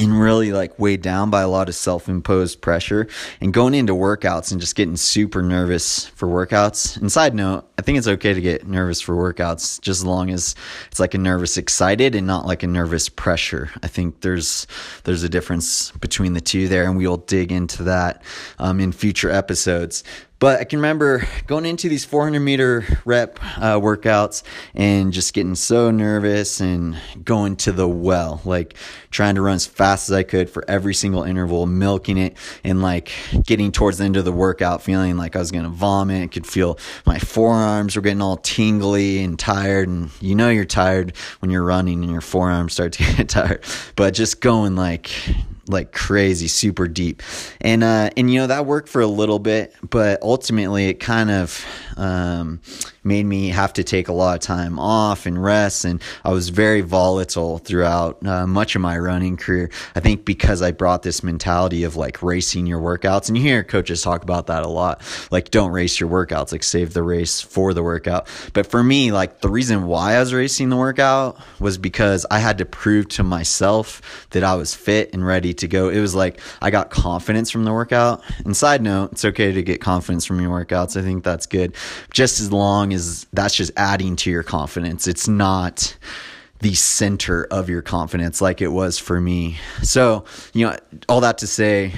and 0.01 0.19
really 0.19 0.51
like 0.51 0.77
weighed 0.79 1.01
down 1.01 1.29
by 1.29 1.41
a 1.41 1.47
lot 1.47 1.69
of 1.69 1.75
self-imposed 1.75 2.61
pressure 2.61 3.07
and 3.41 3.53
going 3.53 3.73
into 3.73 3.93
workouts 3.93 4.51
and 4.51 4.61
just 4.61 4.75
getting 4.75 4.97
super 4.97 5.41
nervous 5.41 6.07
for 6.07 6.27
workouts. 6.27 6.97
And 6.97 7.11
side 7.11 7.35
note 7.35 7.67
i 7.79 7.83
think 7.83 7.97
it's 7.97 8.07
okay 8.07 8.33
to 8.33 8.41
get 8.41 8.67
nervous 8.67 8.99
for 9.01 9.15
workouts 9.15 9.79
just 9.81 10.01
as 10.01 10.05
long 10.05 10.31
as 10.31 10.55
it's 10.87 10.99
like 10.99 11.13
a 11.13 11.17
nervous 11.17 11.57
excited 11.57 12.15
and 12.15 12.25
not 12.25 12.45
like 12.45 12.63
a 12.63 12.67
nervous 12.67 13.07
pressure. 13.09 13.69
I 13.83 13.87
think 13.87 14.21
there's 14.21 14.67
there's 15.03 15.23
a 15.23 15.29
difference 15.29 15.91
between 15.91 16.33
the 16.33 16.41
two 16.41 16.67
there 16.67 16.85
and 16.85 16.97
we'll 16.97 17.17
dig 17.17 17.51
into 17.51 17.83
that 17.83 18.23
um, 18.59 18.79
in 18.79 18.91
future 18.91 19.29
episodes 19.29 20.03
but 20.39 20.59
I 20.59 20.63
can 20.65 20.79
remember 20.79 21.27
going 21.47 21.65
into 21.65 21.89
these 21.89 22.05
400 22.05 22.39
meter 22.39 22.85
rep 23.05 23.39
uh, 23.57 23.79
workouts 23.79 24.43
and 24.75 25.11
just 25.11 25.33
getting 25.33 25.55
so 25.55 25.89
nervous 25.89 26.59
and 26.59 26.97
going 27.23 27.55
to 27.57 27.71
the 27.71 27.87
well, 27.87 28.41
like 28.45 28.75
trying 29.09 29.35
to 29.35 29.41
run 29.41 29.55
as 29.55 29.65
fast 29.65 30.09
as 30.09 30.13
I 30.13 30.23
could 30.23 30.49
for 30.49 30.63
every 30.69 30.93
single 30.93 31.23
interval, 31.23 31.65
milking 31.65 32.17
it, 32.17 32.37
and 32.63 32.81
like 32.81 33.11
getting 33.45 33.71
towards 33.71 33.97
the 33.97 34.05
end 34.05 34.17
of 34.17 34.25
the 34.25 34.31
workout, 34.31 34.81
feeling 34.81 35.17
like 35.17 35.35
I 35.35 35.39
was 35.39 35.51
gonna 35.51 35.69
vomit. 35.69 36.23
I 36.23 36.27
could 36.27 36.45
feel 36.45 36.77
my 37.05 37.17
forearms 37.17 37.95
were 37.95 38.01
getting 38.01 38.21
all 38.21 38.37
tingly 38.37 39.23
and 39.23 39.39
tired. 39.39 39.87
And 39.87 40.11
you 40.21 40.35
know, 40.35 40.49
you're 40.49 40.65
tired 40.65 41.15
when 41.39 41.49
you're 41.49 41.63
running 41.63 42.03
and 42.03 42.11
your 42.11 42.21
forearms 42.21 42.73
start 42.73 42.93
to 42.93 43.03
get 43.15 43.29
tired, 43.29 43.63
but 43.95 44.13
just 44.13 44.39
going 44.41 44.75
like 44.75 45.09
like 45.67 45.91
crazy, 45.91 46.47
super 46.47 46.87
deep. 46.87 47.21
And 47.61 47.83
uh, 47.83 48.09
and 48.15 48.31
you 48.31 48.39
know 48.39 48.47
that 48.47 48.65
worked 48.65 48.89
for 48.89 49.01
a 49.01 49.07
little 49.07 49.39
bit, 49.39 49.73
but 49.87 50.21
ultimately 50.21 50.87
it 50.87 50.95
kind 50.95 51.29
of 51.29 51.65
um, 51.97 52.61
made 53.03 53.25
me 53.25 53.49
have 53.49 53.73
to 53.73 53.83
take 53.83 54.07
a 54.07 54.13
lot 54.13 54.35
of 54.35 54.41
time 54.41 54.79
off 54.79 55.25
and 55.25 55.41
rest. 55.41 55.85
And 55.85 56.01
I 56.23 56.31
was 56.31 56.49
very 56.49 56.81
volatile 56.81 57.57
throughout 57.57 58.25
uh, 58.25 58.45
much 58.47 58.75
of 58.75 58.81
my 58.81 58.97
running 58.97 59.37
career. 59.37 59.69
I 59.95 59.99
think 59.99 60.25
because 60.25 60.61
I 60.61 60.71
brought 60.71 61.03
this 61.03 61.23
mentality 61.23 61.83
of 61.83 61.95
like 61.95 62.21
racing 62.21 62.65
your 62.67 62.79
workouts, 62.79 63.27
and 63.27 63.37
you 63.37 63.43
hear 63.43 63.63
coaches 63.63 64.01
talk 64.01 64.23
about 64.23 64.47
that 64.47 64.63
a 64.63 64.67
lot. 64.67 65.01
Like 65.31 65.51
don't 65.51 65.71
race 65.71 65.99
your 65.99 66.09
workouts, 66.09 66.51
like 66.51 66.63
save 66.63 66.93
the 66.93 67.03
race 67.03 67.41
for 67.41 67.73
the 67.73 67.83
workout. 67.83 68.27
But 68.53 68.67
for 68.67 68.83
me, 68.83 69.11
like 69.11 69.41
the 69.41 69.49
reason 69.49 69.87
why 69.87 70.15
I 70.15 70.19
was 70.19 70.33
racing 70.33 70.69
the 70.69 70.77
workout 70.77 71.37
was 71.59 71.77
because 71.77 72.25
I 72.29 72.39
had 72.39 72.57
to 72.59 72.65
prove 72.65 73.07
to 73.09 73.23
myself 73.23 74.27
that 74.31 74.43
I 74.43 74.55
was 74.55 74.75
fit 74.75 75.13
and 75.13 75.25
ready 75.25 75.53
to 75.59 75.67
go. 75.67 75.89
It 75.89 75.99
was 75.99 76.15
like 76.15 76.39
I 76.61 76.71
got 76.71 76.89
confidence 76.89 77.51
from 77.51 77.63
the 77.63 77.73
workout. 77.73 78.23
And 78.45 78.55
side 78.55 78.81
note, 78.81 79.13
it's 79.13 79.25
okay 79.25 79.51
to 79.51 79.63
get 79.63 79.81
confidence 79.81 80.25
from 80.25 80.39
your 80.41 80.49
workouts. 80.49 80.99
I 80.99 81.03
think 81.03 81.23
that's 81.23 81.45
good. 81.45 81.75
Just 82.11 82.39
as 82.39 82.51
long 82.51 82.93
as 82.93 83.27
that's 83.33 83.55
just 83.55 83.71
adding 83.77 84.15
to 84.17 84.31
your 84.31 84.43
confidence. 84.43 85.07
It's 85.07 85.27
not 85.27 85.95
the 86.59 86.73
center 86.73 87.45
of 87.51 87.69
your 87.69 87.81
confidence 87.81 88.41
like 88.41 88.61
it 88.61 88.69
was 88.69 88.97
for 88.97 89.21
me. 89.21 89.57
So, 89.83 90.25
you 90.53 90.65
know, 90.65 90.75
all 91.07 91.21
that 91.21 91.37
to 91.39 91.47
say, 91.47 91.93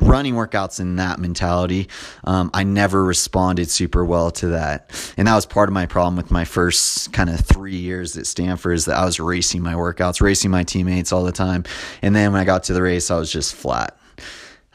running 0.00 0.34
workouts 0.34 0.80
in 0.80 0.96
that 0.96 1.18
mentality, 1.18 1.88
um, 2.24 2.50
I 2.54 2.64
never 2.64 3.04
responded 3.04 3.70
super 3.70 4.04
well 4.04 4.30
to 4.32 4.48
that. 4.48 4.90
And 5.16 5.28
that 5.28 5.34
was 5.34 5.46
part 5.46 5.68
of 5.68 5.72
my 5.72 5.86
problem 5.86 6.16
with 6.16 6.30
my 6.30 6.44
first 6.44 7.12
kind 7.12 7.30
of 7.30 7.40
three 7.40 7.76
years 7.76 8.16
at 8.16 8.26
Stanford 8.26 8.74
is 8.74 8.84
that 8.86 8.96
I 8.96 9.04
was 9.04 9.20
racing 9.20 9.62
my 9.62 9.74
workouts, 9.74 10.20
racing 10.20 10.50
my 10.50 10.64
teammates 10.64 11.12
all 11.12 11.24
the 11.24 11.32
time. 11.32 11.64
And 12.02 12.14
then 12.14 12.32
when 12.32 12.40
I 12.40 12.44
got 12.44 12.64
to 12.64 12.72
the 12.72 12.82
race, 12.82 13.10
I 13.10 13.18
was 13.18 13.32
just 13.32 13.54
flat. 13.54 13.98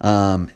Um, 0.02 0.50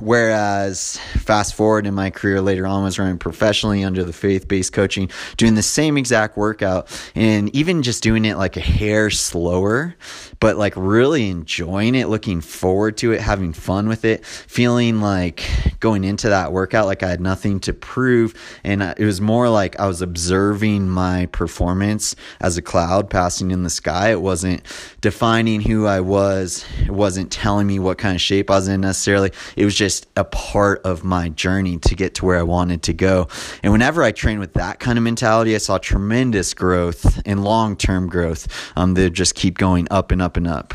whereas 0.00 0.98
fast 1.16 1.54
forward 1.54 1.86
in 1.86 1.94
my 1.94 2.10
career 2.10 2.40
later 2.40 2.66
on, 2.66 2.82
I 2.82 2.84
was 2.84 2.98
running 2.98 3.18
professionally 3.18 3.82
under 3.82 4.04
the 4.04 4.12
faith 4.12 4.46
based 4.46 4.72
coaching, 4.72 5.10
doing 5.36 5.54
the 5.54 5.62
same 5.62 5.96
exact 5.96 6.36
workout 6.36 6.88
and 7.14 7.54
even 7.54 7.82
just 7.82 8.02
doing 8.02 8.24
it 8.24 8.36
like 8.36 8.56
a 8.56 8.60
hair 8.60 9.10
slower, 9.10 9.94
but 10.40 10.56
like 10.56 10.72
really 10.74 11.28
enjoying 11.28 11.94
it, 11.94 12.08
looking 12.08 12.40
forward 12.40 12.96
to 12.96 13.12
it, 13.12 13.20
having 13.20 13.52
fun 13.52 13.88
with 13.88 14.06
it, 14.06 14.24
feeling 14.24 15.02
like 15.02 15.44
going 15.80 16.02
into 16.02 16.30
that 16.30 16.52
workout 16.52 16.86
like 16.86 17.02
I 17.02 17.10
had 17.10 17.20
nothing 17.20 17.60
to 17.60 17.74
prove. 17.74 18.34
And 18.64 18.82
it 18.82 19.04
was 19.04 19.20
more 19.20 19.50
like 19.50 19.78
I 19.78 19.86
was 19.86 20.00
observing 20.00 20.88
my 20.88 21.26
performance 21.26 22.16
as 22.40 22.56
a 22.56 22.62
cloud 22.62 23.10
passing 23.10 23.50
in 23.50 23.64
the 23.64 23.70
sky. 23.70 24.10
It 24.12 24.22
wasn't 24.22 24.62
defining 25.02 25.60
who 25.60 25.86
I 25.86 26.00
was, 26.00 26.64
it 26.80 26.90
wasn't 26.90 27.30
telling 27.30 27.66
me 27.66 27.78
what 27.78 27.98
kind 27.98 28.14
of 28.14 28.22
shape 28.22 28.50
I 28.50 28.56
was 28.56 28.68
in 28.68 28.80
necessarily. 28.80 29.32
It 29.56 29.66
was 29.66 29.74
just 29.74 30.06
a 30.16 30.24
part 30.24 30.80
of 30.84 31.04
my 31.04 31.28
journey 31.28 31.76
to 31.78 31.94
get 31.94 32.14
to 32.16 32.24
where 32.24 32.38
I 32.38 32.42
wanted 32.42 32.82
to 32.84 32.94
go. 32.94 33.28
And 33.62 33.72
whenever 33.72 34.02
I 34.02 34.12
trained 34.12 34.40
with 34.40 34.54
that 34.54 34.80
kind 34.80 34.96
of 34.96 35.04
mentality, 35.04 35.54
I 35.54 35.58
saw 35.58 35.76
tremendous 35.76 36.54
growth 36.54 37.20
and 37.26 37.44
long 37.44 37.76
term 37.76 38.08
growth 38.08 38.48
um, 38.76 38.94
that 38.94 39.10
just 39.10 39.34
keep 39.34 39.58
going 39.58 39.86
up 39.90 40.10
and 40.10 40.22
up 40.30 40.36
and 40.36 40.46
up. 40.46 40.74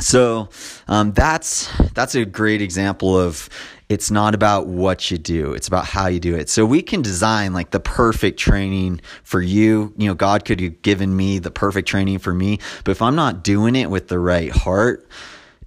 So 0.00 0.48
um, 0.88 1.12
that's 1.12 1.70
that's 1.92 2.14
a 2.14 2.24
great 2.24 2.60
example 2.60 3.18
of 3.18 3.48
it's 3.88 4.10
not 4.10 4.34
about 4.34 4.66
what 4.66 5.10
you 5.10 5.18
do 5.18 5.52
it's 5.52 5.68
about 5.68 5.84
how 5.84 6.06
you 6.06 6.18
do 6.18 6.34
it 6.34 6.48
so 6.48 6.64
we 6.64 6.80
can 6.80 7.02
design 7.02 7.52
like 7.52 7.70
the 7.70 7.78
perfect 7.78 8.38
training 8.38 8.98
for 9.22 9.42
you 9.42 9.92
you 9.98 10.08
know 10.08 10.14
god 10.14 10.46
could 10.46 10.58
have 10.58 10.80
given 10.80 11.14
me 11.14 11.38
the 11.38 11.50
perfect 11.50 11.86
training 11.86 12.18
for 12.18 12.32
me 12.32 12.58
but 12.82 12.92
if 12.92 13.02
i'm 13.02 13.14
not 13.14 13.44
doing 13.44 13.76
it 13.76 13.90
with 13.90 14.08
the 14.08 14.18
right 14.18 14.50
heart 14.50 15.06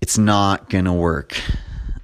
it's 0.02 0.18
not 0.18 0.70
to 0.70 0.94
work. 0.94 1.40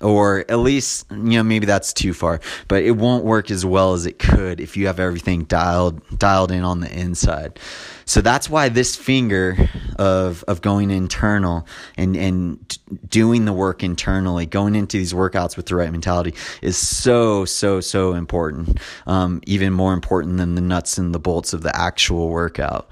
Or 0.02 0.44
at 0.50 0.60
least, 0.60 1.06
you 1.12 1.18
know, 1.18 1.44
maybe 1.44 1.66
that's 1.66 1.94
too 1.94 2.14
far, 2.14 2.42
but 2.68 2.84
it 2.84 2.92
won't 2.92 3.24
work 3.24 3.50
as 3.50 3.66
well 3.66 3.94
as 3.94 4.06
it 4.06 4.20
could 4.20 4.60
if 4.60 4.76
you 4.76 4.88
have 4.88 5.00
everything 5.00 5.46
dialed 5.46 6.02
dialed 6.20 6.52
in 6.52 6.64
on 6.66 6.82
the 6.82 6.92
inside. 6.92 7.58
So 8.06 8.22
that's 8.22 8.50
why 8.50 8.70
this 8.70 8.96
finger 8.96 9.58
of 9.98 10.44
of 10.48 10.62
going 10.62 10.92
internal 10.92 11.68
and 11.98 12.16
and 12.16 12.78
doing 13.10 13.46
the 13.46 13.54
work 13.54 13.84
internally, 13.84 14.46
going 14.46 14.76
into 14.76 14.98
these 14.98 15.14
workouts 15.14 15.56
with 15.56 15.68
the 15.68 15.76
right 15.76 15.92
mentality 15.92 16.34
is 16.62 16.78
so 16.78 17.46
so 17.46 17.80
so 17.82 18.14
important. 18.14 18.80
Um, 19.08 19.42
even 19.46 19.74
more 19.74 19.94
important 19.94 20.38
than 20.38 20.56
the 20.56 20.62
nuts 20.62 20.98
and 20.98 21.14
the 21.14 21.20
bolts 21.20 21.54
of 21.54 21.62
the 21.62 21.76
actual 21.76 22.30
workout. 22.30 22.90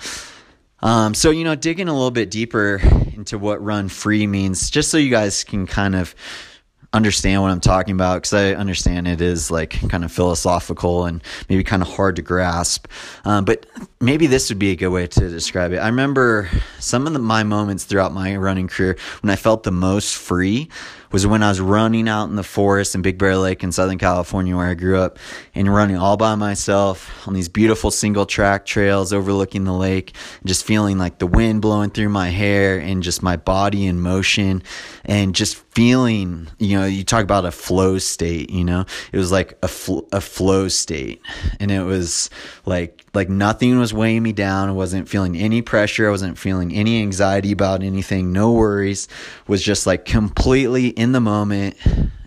Um, 0.84 1.13
so, 1.13 1.30
you 1.30 1.44
know, 1.44 1.56
digging 1.56 1.88
a 1.88 1.94
little 1.94 2.12
bit 2.12 2.32
deeper 2.32 2.82
into 3.13 3.38
what 3.38 3.63
run 3.63 3.88
free 3.88 4.25
means, 4.25 4.70
just 4.70 4.89
so 4.89 4.98
you 4.98 5.12
guys 5.12 5.44
can 5.44 5.68
kind 5.68 5.96
of 5.96 6.15
understand 6.93 7.41
what 7.41 7.51
I'm 7.51 7.62
talking 7.62 7.93
about, 7.93 8.15
because 8.17 8.33
I 8.33 8.53
understand 8.53 9.07
it 9.07 9.21
is 9.21 9.50
like 9.50 9.89
kind 9.89 10.03
of 10.03 10.12
philosophical 10.12 11.05
and 11.05 11.24
maybe 11.50 11.63
kind 11.63 11.81
of 11.81 11.88
hard 11.88 12.17
to 12.17 12.21
grasp. 12.21 12.88
Um, 13.24 13.45
but 13.45 13.65
maybe 14.01 14.27
this 14.27 14.50
would 14.50 14.60
be 14.60 14.71
a 14.71 14.75
good 14.75 14.89
way 14.89 15.07
to 15.07 15.29
describe 15.29 15.71
it. 15.71 15.77
I 15.77 15.88
remember 15.88 16.50
some 16.79 17.07
of 17.07 17.13
the, 17.13 17.19
my 17.19 17.43
moments 17.43 17.86
throughout 17.86 18.13
my 18.13 18.36
running 18.36 18.67
career 18.67 18.98
when 19.21 19.29
I 19.29 19.38
felt 19.38 19.63
the 19.63 19.71
most 19.71 20.17
free 20.17 20.69
was 21.12 21.27
when 21.27 21.44
I 21.44 21.50
was 21.50 21.60
running 21.60 22.08
out 22.08 22.30
in 22.30 22.36
the 22.36 22.44
forest 22.44 22.96
in 22.96 23.01
Big 23.01 23.18
Bear 23.18 23.38
Lake 23.38 23.63
in 23.63 23.72
Southern 23.72 23.98
California, 23.98 24.56
where 24.56 24.68
I 24.68 24.74
grew 24.74 25.00
up, 25.00 25.20
and 25.53 25.74
running 25.74 25.98
all 25.98 26.18
by 26.18 26.36
myself 26.36 27.27
on 27.27 27.34
these 27.34 27.50
beautiful 27.50 27.91
single 27.91 28.25
track 28.25 28.65
trails 28.65 29.13
overlooking 29.13 29.63
the 29.63 29.74
lake, 29.74 30.15
just 30.46 30.65
feeling 30.65 30.98
like 30.98 31.20
the 31.20 31.27
wind 31.27 31.62
blowing 31.62 31.89
through 31.89 32.10
my 32.10 32.30
hair 32.30 32.80
and 32.80 33.03
just 33.03 33.22
my 33.22 33.36
body 33.36 33.86
in 33.86 34.00
motion, 34.00 34.63
and 35.06 35.36
just 35.36 35.58
feeling, 35.72 36.48
you 36.60 36.77
know, 36.77 36.86
you 36.86 37.03
talk 37.03 37.24
about 37.24 37.46
a 37.46 37.51
flow 37.51 37.98
state, 37.98 38.50
you 38.50 38.63
know, 38.63 38.86
it 39.12 39.18
was 39.18 39.32
like 39.32 39.58
a, 39.63 39.68
fl- 39.68 40.01
a 40.12 40.22
flow 40.22 40.68
state, 40.68 41.22
and 41.60 41.72
it 41.72 41.84
was 41.84 42.30
like 42.65 43.06
like 43.13 43.30
nothing 43.30 43.77
was 43.77 43.94
weighing 43.94 44.24
me 44.24 44.32
down. 44.32 44.70
I 44.70 44.74
wasn't 44.74 45.10
feeling 45.10 45.36
any 45.36 45.62
pressure. 45.62 46.08
I 46.08 46.12
wasn't 46.12 46.38
feeling 46.38 46.74
any 46.74 47.01
anxiety 47.01 47.51
about 47.51 47.84
anything. 47.84 48.32
No 48.32 48.53
worries. 48.53 49.08
Was 49.48 49.62
just 49.62 49.86
like 49.86 50.06
completely 50.06 50.88
in 50.88 51.12
the 51.12 51.20
moment, 51.20 51.75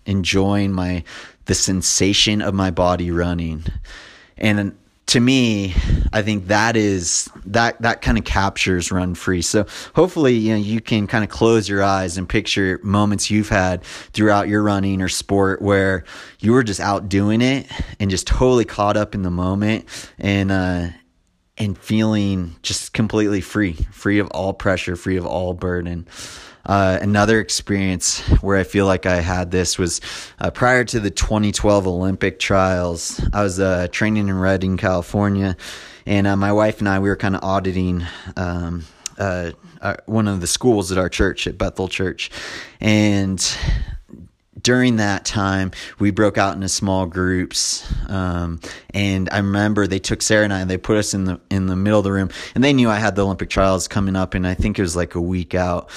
enjoying 0.07 0.73
my 0.73 1.05
the 1.47 1.55
sensation 1.55 2.43
of 2.43 2.55
my 2.55 2.71
body 2.71 3.11
running. 3.11 3.65
And 4.37 4.77
to 5.07 5.21
me, 5.21 5.75
I 6.13 6.23
think 6.23 6.47
that 6.47 6.77
is 6.77 7.29
that 7.47 7.81
that 7.83 8.01
kind 8.01 8.17
of 8.17 8.25
captures 8.25 8.91
run 8.91 9.15
free. 9.15 9.43
So 9.43 9.67
hopefully, 9.95 10.35
you 10.35 10.53
know, 10.53 10.59
you 10.59 10.81
can 10.81 11.07
kind 11.07 11.23
of 11.23 11.31
close 11.31 11.69
your 11.69 11.83
eyes 11.83 12.17
and 12.17 12.29
picture 12.29 12.81
moments 12.83 13.31
you've 13.31 13.49
had 13.49 13.83
throughout 13.85 14.49
your 14.49 14.63
running 14.63 15.03
or 15.03 15.09
sport 15.09 15.61
where 15.61 16.05
you 16.41 16.53
were 16.53 16.65
just 16.65 16.81
out 16.81 17.09
doing 17.09 17.43
it 17.43 17.67
and 18.01 18.11
just 18.11 18.27
totally 18.27 18.65
caught 18.65 18.97
up 18.97 19.15
in 19.15 19.23
the 19.23 19.31
moment 19.31 19.85
and 20.19 20.51
uh 20.51 20.89
and 21.57 21.79
feeling 21.79 22.57
just 22.63 22.93
completely 22.93 23.41
free, 23.41 23.75
free 23.93 24.19
of 24.19 24.29
all 24.33 24.53
pressure, 24.53 24.97
free 24.97 25.17
of 25.17 25.25
all 25.25 25.55
burden. 25.55 26.07
Uh, 26.67 26.99
another 27.03 27.41
experience 27.41 28.21
where 28.41 28.57
I 28.57 28.65
feel 28.65 28.87
like 28.87 29.07
I 29.07 29.17
had 29.17 29.51
this 29.51 29.79
was 29.79 30.01
uh, 30.39 30.51
prior 30.51 30.85
to 30.85 31.01
the 31.01 31.11
2012 31.11 31.87
Olympic 31.87 32.39
trials. 32.39 33.21
I 33.33 33.43
was 33.43 33.61
uh, 33.61 33.89
training 33.91 34.29
in 34.29 34.39
Redding, 34.39 34.77
California, 34.77 35.57
and 36.07 36.27
uh, 36.27 36.37
my 36.37 36.53
wife 36.53 36.79
and 36.79 36.89
I 36.89 36.99
we 36.99 37.09
were 37.09 37.17
kind 37.17 37.37
of 37.37 37.45
auditing. 37.45 38.05
Um, 38.37 38.85
uh, 39.19 39.53
one 40.07 40.27
of 40.27 40.41
the 40.41 40.47
schools 40.47 40.91
at 40.91 40.99
our 40.99 41.09
church 41.09 41.47
at 41.47 41.59
Bethel 41.59 41.89
Church, 41.89 42.31
and 42.81 43.57
during 44.65 44.97
that 44.97 45.25
time, 45.27 45.71
we 45.99 46.11
broke 46.11 46.39
out 46.39 46.55
into 46.55 46.69
small 46.69 47.07
groups, 47.07 47.87
um, 48.09 48.59
and 48.95 49.29
I 49.31 49.37
remember 49.37 49.87
they 49.87 49.99
took 49.99 50.23
Sara 50.23 50.45
and 50.45 50.53
I 50.53 50.61
and 50.61 50.71
they 50.71 50.79
put 50.79 50.97
us 50.97 51.15
in 51.15 51.25
the 51.25 51.41
in 51.51 51.67
the 51.67 51.77
middle 51.77 52.01
of 52.01 52.05
the 52.05 52.13
room, 52.13 52.31
and 52.55 52.65
they 52.65 52.73
knew 52.73 52.89
I 52.89 52.97
had 52.97 53.15
the 53.15 53.25
Olympic 53.25 53.51
trials 53.51 53.87
coming 53.87 54.17
up, 54.17 54.35
and 54.35 54.47
I 54.47 54.55
think 54.55 54.79
it 54.79 54.83
was 54.83 54.97
like 54.97 55.15
a 55.15 55.21
week 55.21 55.55
out. 55.55 55.91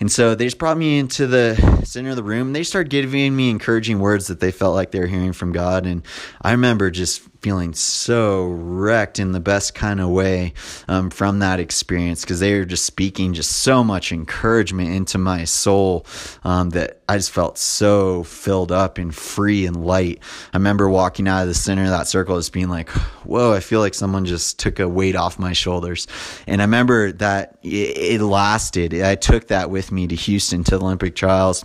And 0.00 0.10
so 0.10 0.34
they 0.34 0.44
just 0.44 0.58
brought 0.58 0.78
me 0.78 0.98
into 0.98 1.26
the 1.26 1.56
center 1.84 2.10
of 2.10 2.16
the 2.16 2.22
room. 2.22 2.52
They 2.52 2.62
started 2.62 2.88
giving 2.90 3.34
me 3.34 3.50
encouraging 3.50 3.98
words 3.98 4.28
that 4.28 4.40
they 4.40 4.52
felt 4.52 4.74
like 4.74 4.92
they 4.92 5.00
were 5.00 5.06
hearing 5.06 5.32
from 5.32 5.52
God. 5.52 5.86
And 5.86 6.02
I 6.40 6.52
remember 6.52 6.90
just 6.90 7.37
feeling 7.40 7.72
so 7.72 8.46
wrecked 8.46 9.18
in 9.18 9.32
the 9.32 9.40
best 9.40 9.74
kind 9.74 10.00
of 10.00 10.08
way 10.08 10.52
um, 10.88 11.08
from 11.10 11.38
that 11.38 11.60
experience 11.60 12.22
because 12.22 12.40
they 12.40 12.58
were 12.58 12.64
just 12.64 12.84
speaking 12.84 13.32
just 13.32 13.52
so 13.52 13.84
much 13.84 14.10
encouragement 14.12 14.90
into 14.90 15.18
my 15.18 15.44
soul 15.44 16.04
um, 16.44 16.70
that 16.70 17.00
I 17.08 17.16
just 17.16 17.30
felt 17.30 17.56
so 17.56 18.24
filled 18.24 18.72
up 18.72 18.98
and 18.98 19.14
free 19.14 19.66
and 19.66 19.84
light. 19.84 20.18
I 20.52 20.56
remember 20.56 20.88
walking 20.88 21.28
out 21.28 21.42
of 21.42 21.48
the 21.48 21.54
center 21.54 21.84
of 21.84 21.90
that 21.90 22.08
circle 22.08 22.36
just 22.36 22.52
being 22.52 22.68
like, 22.68 22.88
whoa, 23.24 23.52
I 23.52 23.60
feel 23.60 23.80
like 23.80 23.94
someone 23.94 24.24
just 24.24 24.58
took 24.58 24.80
a 24.80 24.88
weight 24.88 25.16
off 25.16 25.38
my 25.38 25.52
shoulders. 25.52 26.06
And 26.46 26.60
I 26.60 26.64
remember 26.64 27.12
that 27.12 27.58
it, 27.62 28.20
it 28.20 28.20
lasted. 28.20 28.94
I 28.94 29.14
took 29.14 29.48
that 29.48 29.70
with 29.70 29.92
me 29.92 30.08
to 30.08 30.14
Houston 30.14 30.64
to 30.64 30.78
the 30.78 30.84
Olympic 30.84 31.14
trials 31.14 31.64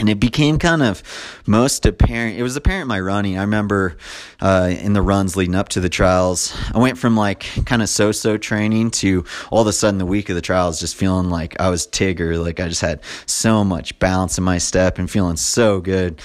and 0.00 0.08
it 0.08 0.18
became 0.18 0.58
kind 0.58 0.82
of 0.82 1.02
most 1.46 1.84
apparent. 1.84 2.38
It 2.38 2.42
was 2.42 2.56
apparent 2.56 2.82
in 2.82 2.88
my 2.88 2.98
running. 2.98 3.38
I 3.38 3.42
remember 3.42 3.98
uh, 4.40 4.74
in 4.80 4.94
the 4.94 5.02
runs 5.02 5.36
leading 5.36 5.54
up 5.54 5.68
to 5.70 5.80
the 5.80 5.90
trials, 5.90 6.56
I 6.74 6.78
went 6.78 6.96
from 6.96 7.16
like 7.16 7.46
kind 7.66 7.82
of 7.82 7.88
so 7.90 8.10
so 8.10 8.38
training 8.38 8.92
to 8.92 9.24
all 9.50 9.60
of 9.60 9.66
a 9.66 9.72
sudden 9.74 9.98
the 9.98 10.06
week 10.06 10.30
of 10.30 10.36
the 10.36 10.42
trials 10.42 10.80
just 10.80 10.96
feeling 10.96 11.28
like 11.28 11.60
I 11.60 11.68
was 11.68 11.86
Tigger. 11.86 12.42
Like 12.42 12.60
I 12.60 12.68
just 12.68 12.80
had 12.80 13.00
so 13.26 13.62
much 13.62 13.98
bounce 13.98 14.38
in 14.38 14.44
my 14.44 14.56
step 14.56 14.98
and 14.98 15.10
feeling 15.10 15.36
so 15.36 15.80
good. 15.80 16.20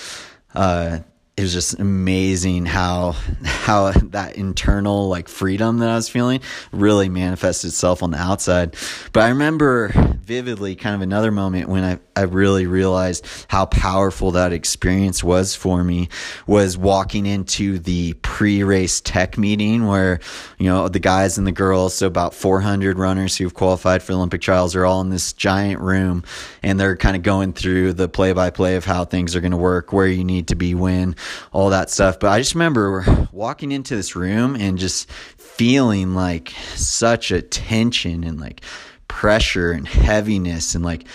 Uh, 0.53 0.99
it 1.37 1.41
was 1.41 1.51
just 1.51 1.79
amazing 1.79 2.65
how 2.65 3.11
how 3.43 3.91
that 3.91 4.37
internal 4.37 5.09
like 5.09 5.27
freedom 5.27 5.79
that 5.79 5.89
I 5.89 5.95
was 5.95 6.07
feeling 6.07 6.39
really 6.71 7.09
manifested 7.09 7.69
itself 7.69 8.01
on 8.01 8.11
the 8.11 8.17
outside. 8.17 8.75
But 9.11 9.23
I 9.23 9.29
remember 9.29 9.91
vividly 10.25 10.75
kind 10.75 10.95
of 10.95 11.01
another 11.01 11.31
moment 11.31 11.69
when 11.69 11.83
I, 11.83 11.99
I 12.15 12.23
really 12.23 12.65
realized 12.65 13.27
how 13.47 13.65
powerful 13.65 14.31
that 14.31 14.53
experience 14.53 15.23
was 15.23 15.55
for 15.55 15.83
me 15.83 16.09
was 16.47 16.77
walking 16.77 17.25
into 17.25 17.77
the 17.79 18.13
pre-race 18.13 19.01
tech 19.01 19.37
meeting 19.37 19.85
where, 19.85 20.19
you 20.57 20.67
know, 20.67 20.87
the 20.87 20.99
guys 20.99 21.37
and 21.37 21.45
the 21.45 21.51
girls, 21.51 21.95
so 21.95 22.07
about 22.07 22.33
400 22.33 22.97
runners 22.97 23.37
who've 23.37 23.53
qualified 23.53 24.01
for 24.01 24.13
Olympic 24.13 24.41
trials 24.41 24.75
are 24.75 24.85
all 24.85 25.01
in 25.01 25.09
this 25.09 25.31
giant 25.33 25.79
room 25.79 26.23
and 26.63 26.79
they're 26.79 26.97
kind 26.97 27.15
of 27.15 27.21
going 27.21 27.53
through 27.53 27.93
the 27.93 28.09
play 28.09 28.33
by 28.33 28.49
play 28.49 28.77
of 28.77 28.85
how 28.85 29.05
things 29.05 29.35
are 29.35 29.41
going 29.41 29.51
to 29.51 29.57
work, 29.57 29.93
where 29.93 30.07
you 30.07 30.23
need 30.23 30.47
to 30.47 30.55
be 30.55 30.73
when, 30.73 31.15
all 31.51 31.69
that 31.69 31.89
stuff. 31.89 32.19
But 32.19 32.31
I 32.31 32.39
just 32.39 32.55
remember 32.55 33.27
walking 33.31 33.71
into 33.71 33.95
this 33.95 34.15
room 34.15 34.55
and 34.55 34.77
just 34.77 35.09
feeling 35.11 36.15
like 36.15 36.49
such 36.75 37.31
a 37.31 37.41
tension 37.41 38.23
and 38.23 38.39
like 38.39 38.61
pressure 39.07 39.71
and 39.71 39.87
heaviness 39.87 40.75
and 40.75 40.83
like 40.83 41.05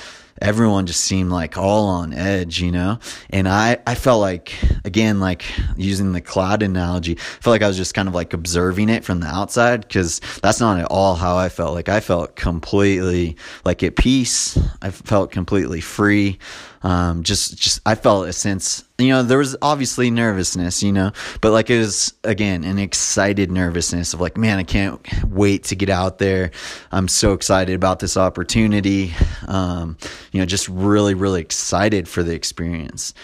everyone 0.40 0.86
just 0.86 1.02
seemed 1.02 1.30
like 1.30 1.58
all 1.58 1.86
on 1.88 2.12
edge, 2.12 2.60
you 2.60 2.72
know? 2.72 2.98
And 3.30 3.48
I, 3.48 3.78
I 3.86 3.94
felt 3.94 4.20
like, 4.20 4.54
again, 4.84 5.20
like 5.20 5.44
using 5.76 6.12
the 6.12 6.20
cloud 6.20 6.62
analogy, 6.62 7.12
I 7.12 7.42
felt 7.42 7.52
like 7.52 7.62
I 7.62 7.68
was 7.68 7.76
just 7.76 7.94
kind 7.94 8.08
of 8.08 8.14
like 8.14 8.32
observing 8.32 8.88
it 8.88 9.04
from 9.04 9.20
the 9.20 9.26
outside 9.26 9.82
because 9.82 10.20
that's 10.42 10.60
not 10.60 10.80
at 10.80 10.86
all 10.86 11.14
how 11.14 11.36
I 11.36 11.48
felt. 11.48 11.74
Like 11.74 11.88
I 11.88 12.00
felt 12.00 12.36
completely 12.36 13.36
like 13.64 13.82
at 13.82 13.96
peace. 13.96 14.58
I 14.80 14.90
felt 14.90 15.30
completely 15.30 15.80
free. 15.80 16.38
Um, 16.82 17.22
just, 17.22 17.58
just, 17.58 17.80
I 17.84 17.94
felt 17.94 18.26
a 18.26 18.32
sense, 18.32 18.84
you 19.00 19.12
know, 19.12 19.22
there 19.22 19.38
was 19.38 19.56
obviously 19.62 20.10
nervousness, 20.10 20.82
you 20.82 20.92
know, 20.92 21.12
but 21.40 21.52
like 21.52 21.70
it 21.70 21.78
was, 21.78 22.14
again, 22.24 22.64
an 22.64 22.78
excited 22.78 23.50
nervousness 23.50 24.14
of 24.14 24.20
like, 24.20 24.36
man, 24.36 24.58
I 24.58 24.64
can't 24.64 25.00
wait 25.24 25.64
to 25.64 25.76
get 25.76 25.90
out 25.90 26.18
there. 26.18 26.50
I'm 26.92 27.08
so 27.08 27.32
excited 27.32 27.74
about 27.74 28.00
this 28.00 28.16
opportunity. 28.16 29.14
Um, 29.46 29.96
you 30.32 30.40
know, 30.40 30.46
just 30.46 30.68
really, 30.68 31.14
really 31.14 31.40
excited 31.40 32.08
for 32.08 32.22
the 32.22 32.34
experience. 32.34 33.14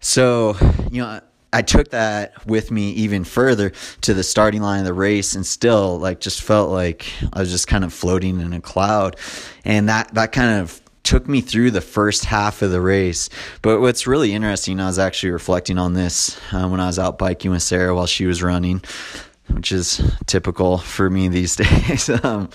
So, 0.00 0.56
you 0.90 1.02
know, 1.02 1.20
I 1.54 1.62
took 1.62 1.90
that 1.90 2.44
with 2.46 2.72
me 2.72 2.90
even 2.90 3.22
further 3.22 3.70
to 4.00 4.12
the 4.12 4.24
starting 4.24 4.60
line 4.60 4.80
of 4.80 4.86
the 4.86 4.92
race 4.92 5.36
and 5.36 5.46
still 5.46 5.98
like 6.00 6.18
just 6.18 6.42
felt 6.42 6.70
like 6.70 7.06
I 7.32 7.38
was 7.38 7.50
just 7.50 7.68
kind 7.68 7.84
of 7.84 7.92
floating 7.92 8.40
in 8.40 8.52
a 8.52 8.60
cloud. 8.60 9.16
And 9.64 9.88
that, 9.88 10.12
that 10.14 10.32
kind 10.32 10.60
of 10.60 10.80
took 11.04 11.28
me 11.28 11.40
through 11.40 11.70
the 11.70 11.80
first 11.80 12.24
half 12.24 12.62
of 12.62 12.70
the 12.70 12.80
race. 12.80 13.28
But 13.62 13.80
what's 13.80 14.06
really 14.06 14.32
interesting, 14.32 14.80
I 14.80 14.86
was 14.86 14.98
actually 14.98 15.32
reflecting 15.32 15.78
on 15.78 15.92
this 15.92 16.38
uh, 16.52 16.66
when 16.68 16.80
I 16.80 16.86
was 16.86 16.98
out 16.98 17.18
biking 17.18 17.52
with 17.52 17.62
Sara 17.62 17.94
while 17.94 18.06
she 18.06 18.26
was 18.26 18.42
running, 18.42 18.82
which 19.48 19.70
is 19.70 20.00
typical 20.26 20.78
for 20.78 21.08
me 21.08 21.28
these 21.28 21.56
days. 21.56 22.08
um, 22.24 22.48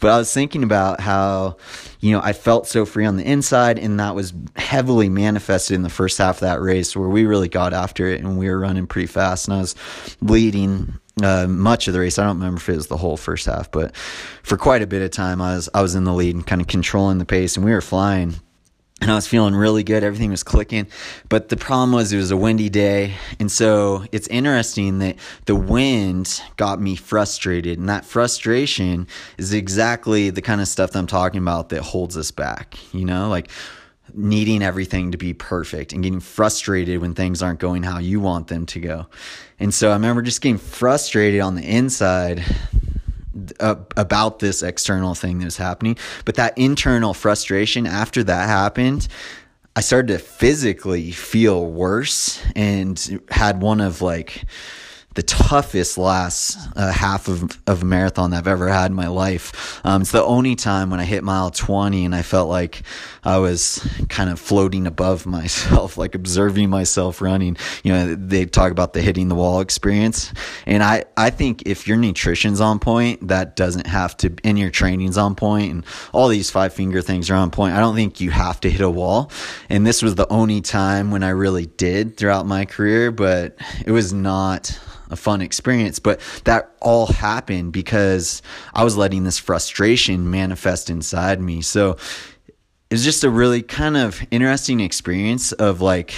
but 0.00 0.10
I 0.10 0.18
was 0.18 0.34
thinking 0.34 0.64
about 0.64 1.00
how, 1.00 1.58
you 2.00 2.10
know, 2.10 2.20
I 2.20 2.32
felt 2.32 2.66
so 2.66 2.84
free 2.84 3.06
on 3.06 3.16
the 3.16 3.24
inside, 3.24 3.78
and 3.78 4.00
that 4.00 4.16
was 4.16 4.34
heavily 4.56 5.08
manifested 5.08 5.76
in 5.76 5.82
the 5.82 5.88
first 5.88 6.18
half 6.18 6.38
of 6.38 6.40
that 6.40 6.60
race 6.60 6.96
where 6.96 7.08
we 7.08 7.24
really 7.24 7.48
got 7.48 7.72
after 7.72 8.08
it 8.08 8.20
and 8.20 8.36
we 8.36 8.50
were 8.50 8.58
running 8.58 8.88
pretty 8.88 9.06
fast, 9.06 9.46
and 9.46 9.56
I 9.56 9.60
was 9.60 9.76
leading 10.20 10.98
uh, 11.20 11.46
much 11.46 11.88
of 11.88 11.94
the 11.94 12.00
race. 12.00 12.18
I 12.18 12.24
don't 12.24 12.36
remember 12.36 12.58
if 12.58 12.68
it 12.68 12.76
was 12.76 12.86
the 12.86 12.96
whole 12.96 13.16
first 13.16 13.46
half, 13.46 13.70
but 13.70 13.94
for 14.42 14.56
quite 14.56 14.82
a 14.82 14.86
bit 14.86 15.02
of 15.02 15.10
time, 15.10 15.42
I 15.42 15.56
was 15.56 15.68
I 15.74 15.82
was 15.82 15.94
in 15.94 16.04
the 16.04 16.12
lead 16.14 16.34
and 16.34 16.46
kind 16.46 16.60
of 16.60 16.68
controlling 16.68 17.18
the 17.18 17.24
pace, 17.24 17.56
and 17.56 17.64
we 17.64 17.72
were 17.72 17.80
flying. 17.80 18.36
And 19.00 19.10
I 19.10 19.16
was 19.16 19.26
feeling 19.26 19.56
really 19.56 19.82
good. 19.82 20.04
Everything 20.04 20.30
was 20.30 20.44
clicking. 20.44 20.86
But 21.28 21.48
the 21.48 21.56
problem 21.56 21.90
was 21.90 22.12
it 22.12 22.18
was 22.18 22.30
a 22.30 22.36
windy 22.36 22.68
day. 22.68 23.14
And 23.40 23.50
so 23.50 24.04
it's 24.12 24.28
interesting 24.28 25.00
that 25.00 25.16
the 25.46 25.56
wind 25.56 26.40
got 26.56 26.80
me 26.80 26.94
frustrated. 26.94 27.80
And 27.80 27.88
that 27.88 28.04
frustration 28.04 29.08
is 29.38 29.52
exactly 29.52 30.30
the 30.30 30.40
kind 30.40 30.60
of 30.60 30.68
stuff 30.68 30.92
that 30.92 31.00
I'm 31.00 31.08
talking 31.08 31.40
about 31.42 31.70
that 31.70 31.82
holds 31.82 32.16
us 32.16 32.30
back. 32.30 32.78
You 32.94 33.04
know, 33.04 33.28
like 33.28 33.50
needing 34.14 34.62
everything 34.62 35.12
to 35.12 35.18
be 35.18 35.32
perfect 35.32 35.92
and 35.92 36.02
getting 36.02 36.20
frustrated 36.20 37.00
when 37.00 37.14
things 37.14 37.42
aren't 37.42 37.60
going 37.60 37.82
how 37.82 37.98
you 37.98 38.20
want 38.20 38.48
them 38.48 38.66
to 38.66 38.80
go. 38.80 39.06
And 39.58 39.72
so 39.72 39.90
I 39.90 39.94
remember 39.94 40.22
just 40.22 40.40
getting 40.40 40.58
frustrated 40.58 41.40
on 41.40 41.54
the 41.54 41.62
inside 41.62 42.44
uh, 43.60 43.76
about 43.96 44.38
this 44.38 44.62
external 44.62 45.14
thing 45.14 45.38
that 45.38 45.44
was 45.46 45.56
happening. 45.56 45.96
But 46.24 46.34
that 46.34 46.56
internal 46.58 47.14
frustration 47.14 47.86
after 47.86 48.22
that 48.24 48.48
happened, 48.48 49.08
I 49.74 49.80
started 49.80 50.08
to 50.08 50.18
physically 50.18 51.12
feel 51.12 51.64
worse 51.66 52.42
and 52.54 53.22
had 53.30 53.62
one 53.62 53.80
of 53.80 54.02
like, 54.02 54.44
the 55.14 55.22
toughest 55.22 55.98
last 55.98 56.56
uh, 56.76 56.92
half 56.92 57.28
of, 57.28 57.60
of 57.66 57.82
a 57.82 57.84
marathon 57.84 58.32
I've 58.32 58.46
ever 58.46 58.68
had 58.68 58.86
in 58.86 58.94
my 58.94 59.08
life. 59.08 59.80
Um, 59.84 60.02
it's 60.02 60.12
the 60.12 60.24
only 60.24 60.54
time 60.54 60.90
when 60.90 61.00
I 61.00 61.04
hit 61.04 61.22
mile 61.22 61.50
20 61.50 62.04
and 62.04 62.14
I 62.14 62.22
felt 62.22 62.48
like 62.48 62.82
I 63.24 63.38
was 63.38 63.86
kind 64.08 64.30
of 64.30 64.40
floating 64.40 64.86
above 64.86 65.26
myself, 65.32 65.98
like 65.98 66.14
observing 66.14 66.70
myself 66.70 67.20
running. 67.20 67.56
You 67.82 67.92
know, 67.92 68.14
they 68.14 68.46
talk 68.46 68.72
about 68.72 68.92
the 68.92 69.02
hitting 69.02 69.28
the 69.28 69.34
wall 69.34 69.60
experience. 69.60 70.32
And 70.66 70.82
I, 70.82 71.04
I 71.16 71.30
think 71.30 71.62
if 71.66 71.86
your 71.86 71.96
nutrition's 71.96 72.60
on 72.60 72.78
point, 72.78 73.28
that 73.28 73.56
doesn't 73.56 73.86
have 73.86 74.16
to, 74.18 74.34
and 74.44 74.58
your 74.58 74.70
training's 74.70 75.18
on 75.18 75.34
point 75.34 75.70
and 75.70 75.84
all 76.12 76.28
these 76.28 76.50
five 76.50 76.72
finger 76.72 77.02
things 77.02 77.30
are 77.30 77.34
on 77.34 77.50
point. 77.50 77.74
I 77.74 77.80
don't 77.80 77.94
think 77.94 78.20
you 78.20 78.30
have 78.30 78.60
to 78.60 78.70
hit 78.70 78.80
a 78.80 78.90
wall. 78.90 79.30
And 79.68 79.86
this 79.86 80.02
was 80.02 80.14
the 80.14 80.28
only 80.28 80.60
time 80.60 81.10
when 81.10 81.22
I 81.22 81.30
really 81.30 81.66
did 81.66 82.16
throughout 82.16 82.46
my 82.46 82.64
career, 82.64 83.10
but 83.10 83.56
it 83.84 83.90
was 83.90 84.12
not 84.12 84.78
a 85.12 85.16
fun 85.16 85.40
experience. 85.40 85.98
But 85.98 86.20
that 86.44 86.72
all 86.80 87.06
happened 87.06 87.72
because 87.72 88.42
I 88.74 88.82
was 88.82 88.96
letting 88.96 89.24
this 89.24 89.38
frustration 89.38 90.30
manifest 90.30 90.90
inside 90.90 91.40
me. 91.40 91.62
So 91.62 91.92
it 92.90 92.94
was 92.94 93.04
just 93.04 93.24
a 93.24 93.30
really 93.30 93.62
kind 93.62 93.96
of 93.96 94.20
interesting 94.30 94.80
experience 94.80 95.52
of 95.52 95.80
like 95.80 96.14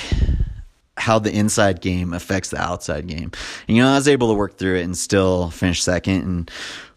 how 0.96 1.18
the 1.18 1.32
inside 1.32 1.80
game 1.80 2.14
affects 2.14 2.50
the 2.50 2.60
outside 2.60 3.06
game. 3.06 3.30
And, 3.68 3.76
you 3.76 3.82
know, 3.82 3.90
I 3.90 3.96
was 3.96 4.08
able 4.08 4.28
to 4.28 4.34
work 4.34 4.56
through 4.56 4.76
it 4.76 4.84
and 4.84 4.96
still 4.96 5.50
finish 5.50 5.82
second 5.82 6.22
and 6.22 6.50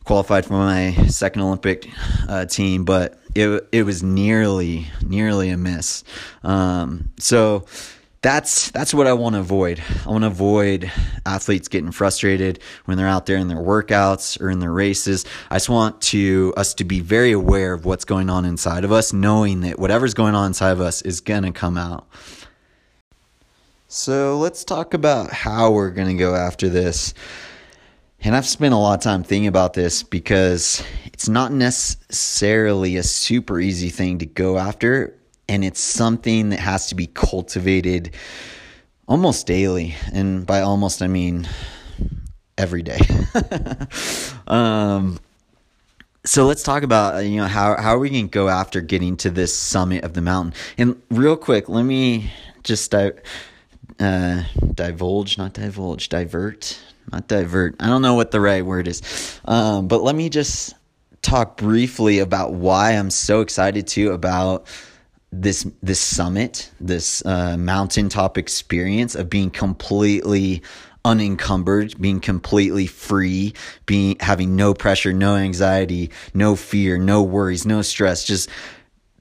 qualified 0.04 0.46
for 0.46 0.54
my 0.54 0.94
second 1.08 1.42
Olympic 1.42 1.90
uh, 2.30 2.46
team, 2.46 2.86
but 2.86 3.20
it 3.36 3.68
it 3.72 3.84
was 3.84 4.02
nearly 4.02 4.88
nearly 5.06 5.50
a 5.50 5.58
miss. 5.58 6.04
Um, 6.44 7.10
so 7.20 7.66
that's 8.28 8.72
that's 8.72 8.94
what 8.94 9.08
I 9.08 9.13
want 9.13 9.36
to 9.36 9.40
avoid. 9.40 9.82
I 10.06 10.10
want 10.10 10.24
to 10.24 10.28
avoid 10.28 10.92
athletes 11.26 11.70
getting 11.70 11.94
frustrated 11.94 12.60
when 12.84 12.98
they're 12.98 13.08
out 13.08 13.26
there 13.26 13.38
in 13.38 13.48
their 13.48 13.56
workouts 13.56 14.42
or 14.42 14.50
in 14.50 14.60
their 14.60 14.74
races. 14.74 15.26
I 15.50 15.56
just 15.56 15.70
want 15.70 16.02
to 16.02 16.54
us 16.58 16.74
to 16.74 16.84
be 16.84 17.00
very 17.00 17.32
aware 17.32 17.72
of 17.72 17.86
what's 17.86 18.04
going 18.04 18.30
on 18.30 18.44
inside 18.44 18.84
of 18.84 18.92
us, 18.92 19.13
knowing 19.13 19.62
that 19.62 19.80
whatever's 19.80 20.13
going 20.13 20.36
on 20.36 20.48
inside 20.48 20.72
of 20.72 20.82
us 20.82 21.02
is 21.04 21.22
going 21.22 21.44
to 21.44 21.54
come 21.54 21.78
out. 21.78 22.06
So, 23.88 24.38
let's 24.38 24.66
talk 24.66 24.94
about 24.94 25.32
how 25.32 25.72
we're 25.72 25.92
going 25.92 26.10
to 26.10 26.22
go 26.22 26.36
after 26.36 26.68
this. 26.68 27.13
And 28.20 28.36
I've 28.36 28.46
spent 28.46 28.74
a 28.74 28.78
lot 28.78 28.96
of 28.96 29.02
time 29.02 29.24
thinking 29.24 29.48
about 29.48 29.74
this 29.74 30.04
because 30.04 30.84
it's 31.06 31.30
not 31.30 31.54
necessarily 31.54 32.98
a 32.98 33.04
super 33.04 33.58
easy 33.58 33.88
thing 33.88 34.18
to 34.20 34.26
go 34.26 34.58
after 34.58 35.16
and 35.50 35.64
it's 35.64 35.80
something 35.80 36.50
that 36.50 36.60
has 36.60 36.88
to 36.88 36.96
be 36.96 37.08
cultivated 37.08 38.14
almost 39.08 39.48
daily 39.48 39.96
and 40.14 40.46
by 40.46 40.62
almost 40.62 41.02
i 41.02 41.08
mean 41.08 41.48
every 42.58 42.84
day. 42.84 43.00
Um, 44.48 45.20
so 46.24 46.46
let's 46.46 46.64
talk 46.64 46.84
about 46.84 47.26
you 47.26 47.36
know 47.36 47.48
how 47.48 47.76
how 47.76 47.96
are 47.96 48.00
we 48.00 48.10
going 48.10 48.30
to 48.30 48.32
go 48.32 48.48
after 48.48 48.80
getting 48.80 49.18
to 49.18 49.30
this 49.30 49.54
summit 49.54 50.06
of 50.06 50.14
the 50.14 50.22
mountain. 50.22 50.54
And 50.78 51.02
real 51.10 51.36
quick 51.36 51.68
let 51.68 51.84
me 51.84 52.32
just 52.64 52.96
uh, 52.96 53.12
divulge 54.74 55.38
not 55.38 55.52
divulge 55.52 56.08
divert 56.08 56.80
not 57.12 57.28
divert. 57.28 57.76
I 57.82 57.88
don't 57.88 58.02
know 58.02 58.14
what 58.14 58.32
the 58.32 58.40
right 58.40 58.66
word 58.66 58.88
is. 58.88 59.42
Um, 59.44 59.90
but 59.90 60.02
let 60.02 60.16
me 60.16 60.30
just 60.30 60.74
talk 61.22 61.58
briefly 61.58 62.20
about 62.20 62.54
why 62.54 62.92
i'm 62.92 63.10
so 63.10 63.42
excited 63.42 63.86
too 63.86 64.12
about 64.12 64.66
this 65.32 65.68
this 65.84 66.00
summit, 66.00 66.72
this 66.80 67.26
uh, 67.26 67.58
mountaintop 67.58 68.38
experience 68.38 69.16
of 69.16 69.30
being 69.30 69.52
completely 69.52 70.62
unencumbered, 71.06 72.00
being 72.02 72.20
completely 72.20 72.88
free, 72.88 73.54
being 73.86 74.18
having 74.20 74.56
no 74.56 74.74
pressure, 74.74 75.13
no 75.13 75.36
anxiety, 75.36 76.12
no 76.34 76.56
fear, 76.56 76.98
no 76.98 77.24
worries, 77.24 77.66
no 77.66 77.82
stress, 77.82 78.26
just 78.26 78.50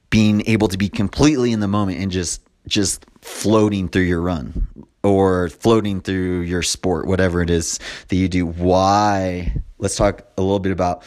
being 0.09 0.43
able 0.47 0.67
to 0.67 0.77
be 0.77 0.89
completely 0.89 1.51
in 1.51 1.59
the 1.59 1.67
moment 1.67 1.99
and 1.99 2.11
just 2.11 2.41
just 2.67 3.05
floating 3.21 3.87
through 3.87 4.03
your 4.03 4.21
run 4.21 4.67
or 5.03 5.49
floating 5.49 6.01
through 6.01 6.41
your 6.41 6.61
sport, 6.61 7.07
whatever 7.07 7.41
it 7.41 7.49
is 7.49 7.79
that 8.09 8.15
you 8.15 8.27
do. 8.27 8.45
Why? 8.45 9.53
Let's 9.77 9.95
talk 9.95 10.27
a 10.37 10.41
little 10.41 10.59
bit 10.59 10.71
about 10.71 11.03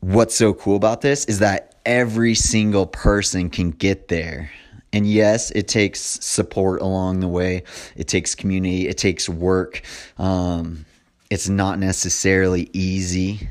what's 0.00 0.34
so 0.34 0.54
cool 0.54 0.76
about 0.76 1.00
this 1.00 1.24
is 1.26 1.40
that 1.40 1.75
every 1.86 2.34
single 2.34 2.86
person 2.86 3.48
can 3.48 3.70
get 3.70 4.08
there. 4.08 4.50
And 4.92 5.06
yes, 5.06 5.50
it 5.52 5.68
takes 5.68 6.00
support 6.00 6.82
along 6.82 7.20
the 7.20 7.28
way. 7.28 7.62
It 7.96 8.08
takes 8.08 8.34
community. 8.34 8.88
It 8.88 8.98
takes 8.98 9.28
work. 9.28 9.82
Um, 10.18 10.84
it's 11.30 11.48
not 11.48 11.78
necessarily 11.78 12.68
easy, 12.72 13.48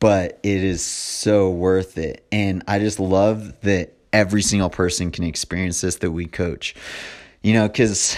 but 0.00 0.40
it 0.42 0.64
is 0.64 0.82
so 0.84 1.50
worth 1.50 1.98
it. 1.98 2.26
And 2.32 2.62
I 2.66 2.78
just 2.78 3.00
love 3.00 3.60
that 3.60 3.94
every 4.12 4.42
single 4.42 4.70
person 4.70 5.10
can 5.10 5.24
experience 5.24 5.80
this 5.80 5.96
that 5.96 6.10
we 6.10 6.26
coach. 6.26 6.74
You 7.42 7.54
know, 7.54 7.68
because 7.68 8.16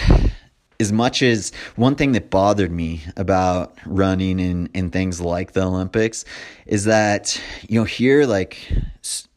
as 0.79 0.91
much 0.91 1.21
as 1.21 1.53
one 1.75 1.95
thing 1.95 2.11
that 2.11 2.29
bothered 2.29 2.71
me 2.71 3.01
about 3.15 3.77
running 3.85 4.41
and, 4.41 4.69
and 4.73 4.91
things 4.91 5.21
like 5.21 5.53
the 5.53 5.63
Olympics 5.63 6.25
is 6.65 6.85
that, 6.85 7.39
you 7.69 7.79
know, 7.79 7.85
here, 7.85 8.25
like, 8.25 8.57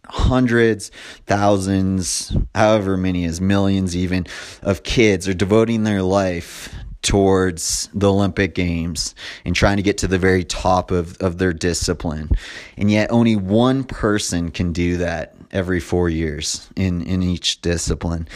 hundreds, 0.08 0.90
thousands, 1.26 2.36
however 2.54 2.96
many 2.96 3.24
as 3.24 3.40
millions 3.40 3.96
even 3.96 4.26
of 4.62 4.82
kids 4.82 5.28
are 5.28 5.34
devoting 5.34 5.84
their 5.84 6.02
life 6.02 6.72
towards 7.02 7.88
the 7.94 8.10
Olympic 8.10 8.54
Games 8.54 9.14
and 9.44 9.54
trying 9.54 9.76
to 9.76 9.82
get 9.82 9.98
to 9.98 10.08
the 10.08 10.18
very 10.18 10.42
top 10.42 10.90
of, 10.90 11.16
of 11.18 11.38
their 11.38 11.52
discipline. 11.52 12.30
And 12.76 12.90
yet 12.90 13.12
only 13.12 13.36
one 13.36 13.84
person 13.84 14.50
can 14.50 14.72
do 14.72 14.96
that 14.96 15.36
every 15.52 15.78
four 15.78 16.08
years 16.08 16.68
in, 16.74 17.02
in 17.02 17.22
each 17.22 17.60
discipline. 17.60 18.26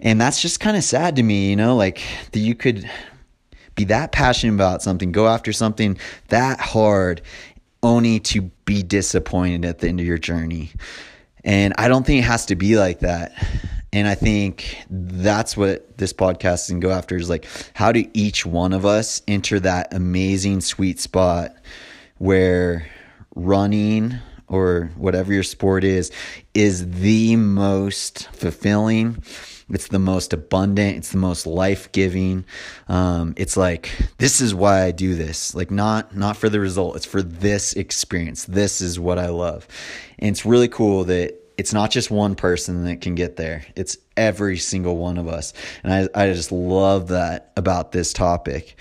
And 0.00 0.20
that's 0.20 0.42
just 0.42 0.60
kind 0.60 0.76
of 0.76 0.82
sad 0.82 1.16
to 1.16 1.22
me, 1.22 1.50
you 1.50 1.56
know, 1.56 1.76
like 1.76 2.02
that 2.32 2.40
you 2.40 2.54
could 2.54 2.88
be 3.76 3.84
that 3.84 4.12
passionate 4.12 4.54
about 4.54 4.82
something, 4.82 5.12
go 5.12 5.28
after 5.28 5.52
something 5.52 5.96
that 6.28 6.58
hard, 6.58 7.22
only 7.82 8.20
to 8.20 8.42
be 8.64 8.82
disappointed 8.82 9.64
at 9.64 9.78
the 9.78 9.88
end 9.88 10.00
of 10.00 10.06
your 10.06 10.18
journey. 10.18 10.70
And 11.44 11.72
I 11.78 11.88
don't 11.88 12.04
think 12.04 12.20
it 12.20 12.26
has 12.26 12.46
to 12.46 12.56
be 12.56 12.76
like 12.76 13.00
that. 13.00 13.32
And 13.92 14.06
I 14.06 14.14
think 14.14 14.78
that's 14.88 15.56
what 15.56 15.98
this 15.98 16.12
podcast 16.12 16.68
can 16.68 16.78
go 16.80 16.90
after 16.90 17.16
is 17.16 17.28
like, 17.28 17.46
how 17.74 17.90
do 17.90 18.08
each 18.14 18.46
one 18.46 18.72
of 18.72 18.86
us 18.86 19.22
enter 19.26 19.58
that 19.60 19.92
amazing 19.92 20.60
sweet 20.60 21.00
spot 21.00 21.56
where 22.18 22.86
running 23.34 24.18
or 24.46 24.90
whatever 24.96 25.32
your 25.32 25.42
sport 25.42 25.82
is, 25.82 26.12
is 26.54 26.88
the 27.00 27.36
most 27.36 28.28
fulfilling 28.28 29.22
it's 29.70 29.88
the 29.88 29.98
most 29.98 30.32
abundant. 30.32 30.96
It's 30.96 31.10
the 31.10 31.18
most 31.18 31.46
life 31.46 31.90
giving. 31.92 32.44
Um, 32.88 33.34
it's 33.36 33.56
like 33.56 33.90
this 34.18 34.40
is 34.40 34.54
why 34.54 34.82
I 34.84 34.90
do 34.90 35.14
this. 35.14 35.54
Like 35.54 35.70
not 35.70 36.16
not 36.16 36.36
for 36.36 36.48
the 36.48 36.60
result. 36.60 36.96
It's 36.96 37.06
for 37.06 37.22
this 37.22 37.72
experience. 37.74 38.44
This 38.44 38.80
is 38.80 38.98
what 38.98 39.18
I 39.18 39.28
love, 39.28 39.66
and 40.18 40.30
it's 40.30 40.44
really 40.44 40.68
cool 40.68 41.04
that 41.04 41.36
it's 41.56 41.72
not 41.72 41.90
just 41.90 42.10
one 42.10 42.34
person 42.34 42.84
that 42.84 43.00
can 43.00 43.14
get 43.14 43.36
there. 43.36 43.64
It's 43.76 43.98
every 44.16 44.56
single 44.58 44.96
one 44.96 45.18
of 45.18 45.28
us, 45.28 45.52
and 45.82 45.92
I 45.92 46.08
I 46.14 46.32
just 46.32 46.52
love 46.52 47.08
that 47.08 47.52
about 47.56 47.92
this 47.92 48.12
topic. 48.12 48.76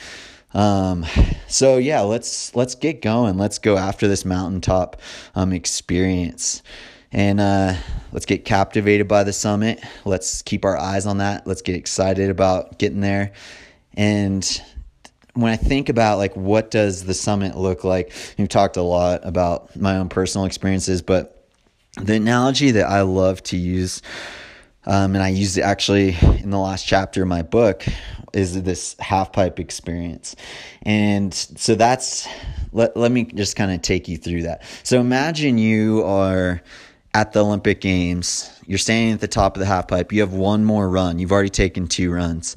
Um, 0.53 1.05
so 1.47 1.77
yeah, 1.77 2.01
let's 2.01 2.55
let's 2.55 2.75
get 2.75 3.01
going. 3.01 3.37
Let's 3.37 3.59
go 3.59 3.77
after 3.77 4.07
this 4.07 4.25
mountaintop 4.25 5.01
um, 5.35 5.53
experience. 5.53 6.63
And 7.11 7.39
uh, 7.39 7.75
let's 8.11 8.25
get 8.25 8.45
captivated 8.45 9.07
by 9.07 9.23
the 9.23 9.33
summit. 9.33 9.83
Let's 10.05 10.41
keep 10.41 10.63
our 10.65 10.77
eyes 10.77 11.05
on 11.05 11.17
that. 11.17 11.47
Let's 11.47 11.61
get 11.61 11.75
excited 11.75 12.29
about 12.29 12.77
getting 12.77 13.01
there. 13.01 13.31
And 13.95 14.61
when 15.33 15.51
I 15.51 15.55
think 15.55 15.89
about 15.89 16.17
like 16.17 16.35
what 16.35 16.69
does 16.71 17.05
the 17.05 17.13
summit 17.13 17.55
look 17.55 17.83
like, 17.83 18.13
we've 18.37 18.49
talked 18.49 18.77
a 18.77 18.81
lot 18.81 19.21
about 19.23 19.75
my 19.75 19.97
own 19.97 20.09
personal 20.09 20.45
experiences, 20.45 21.01
but 21.01 21.47
the 22.01 22.15
analogy 22.15 22.71
that 22.71 22.87
I 22.87 23.01
love 23.01 23.41
to 23.43 23.57
use, 23.57 24.01
um, 24.85 25.15
and 25.15 25.23
I 25.23 25.29
used 25.29 25.57
it 25.57 25.61
actually 25.61 26.15
in 26.19 26.51
the 26.51 26.59
last 26.59 26.85
chapter 26.85 27.23
of 27.23 27.27
my 27.27 27.41
book, 27.41 27.85
is 28.33 28.61
this 28.61 28.95
half 28.99 29.33
pipe 29.33 29.59
experience. 29.59 30.35
And 30.83 31.33
so 31.33 31.73
that's 31.75 32.27
let, 32.71 32.95
let 32.95 33.11
me 33.11 33.23
just 33.25 33.55
kind 33.55 33.71
of 33.71 33.81
take 33.81 34.07
you 34.07 34.17
through 34.17 34.43
that. 34.43 34.63
So 34.83 34.99
imagine 34.99 35.57
you 35.57 36.03
are 36.03 36.61
at 37.13 37.33
the 37.33 37.43
Olympic 37.43 37.81
Games. 37.81 38.51
You're 38.65 38.77
standing 38.77 39.13
at 39.13 39.19
the 39.19 39.27
top 39.27 39.55
of 39.55 39.59
the 39.59 39.65
half 39.65 39.87
pipe. 39.87 40.11
You 40.11 40.21
have 40.21 40.33
one 40.33 40.63
more 40.63 40.87
run. 40.89 41.19
You've 41.19 41.31
already 41.31 41.49
taken 41.49 41.87
two 41.87 42.11
runs, 42.11 42.55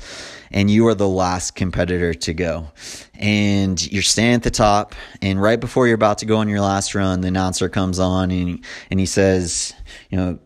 and 0.50 0.70
you 0.70 0.86
are 0.88 0.94
the 0.94 1.08
last 1.08 1.54
competitor 1.54 2.12
to 2.14 2.34
go. 2.34 2.68
And 3.14 3.90
you're 3.90 4.02
standing 4.02 4.34
at 4.34 4.42
the 4.42 4.50
top, 4.50 4.94
and 5.22 5.40
right 5.40 5.58
before 5.58 5.86
you're 5.86 5.94
about 5.94 6.18
to 6.18 6.26
go 6.26 6.36
on 6.38 6.48
your 6.48 6.60
last 6.60 6.94
run, 6.94 7.22
the 7.22 7.28
announcer 7.28 7.68
comes 7.68 7.98
on 7.98 8.30
and 8.30 8.64
and 8.90 9.00
he 9.00 9.06
says, 9.06 9.72
you 10.10 10.18
know, 10.18 10.38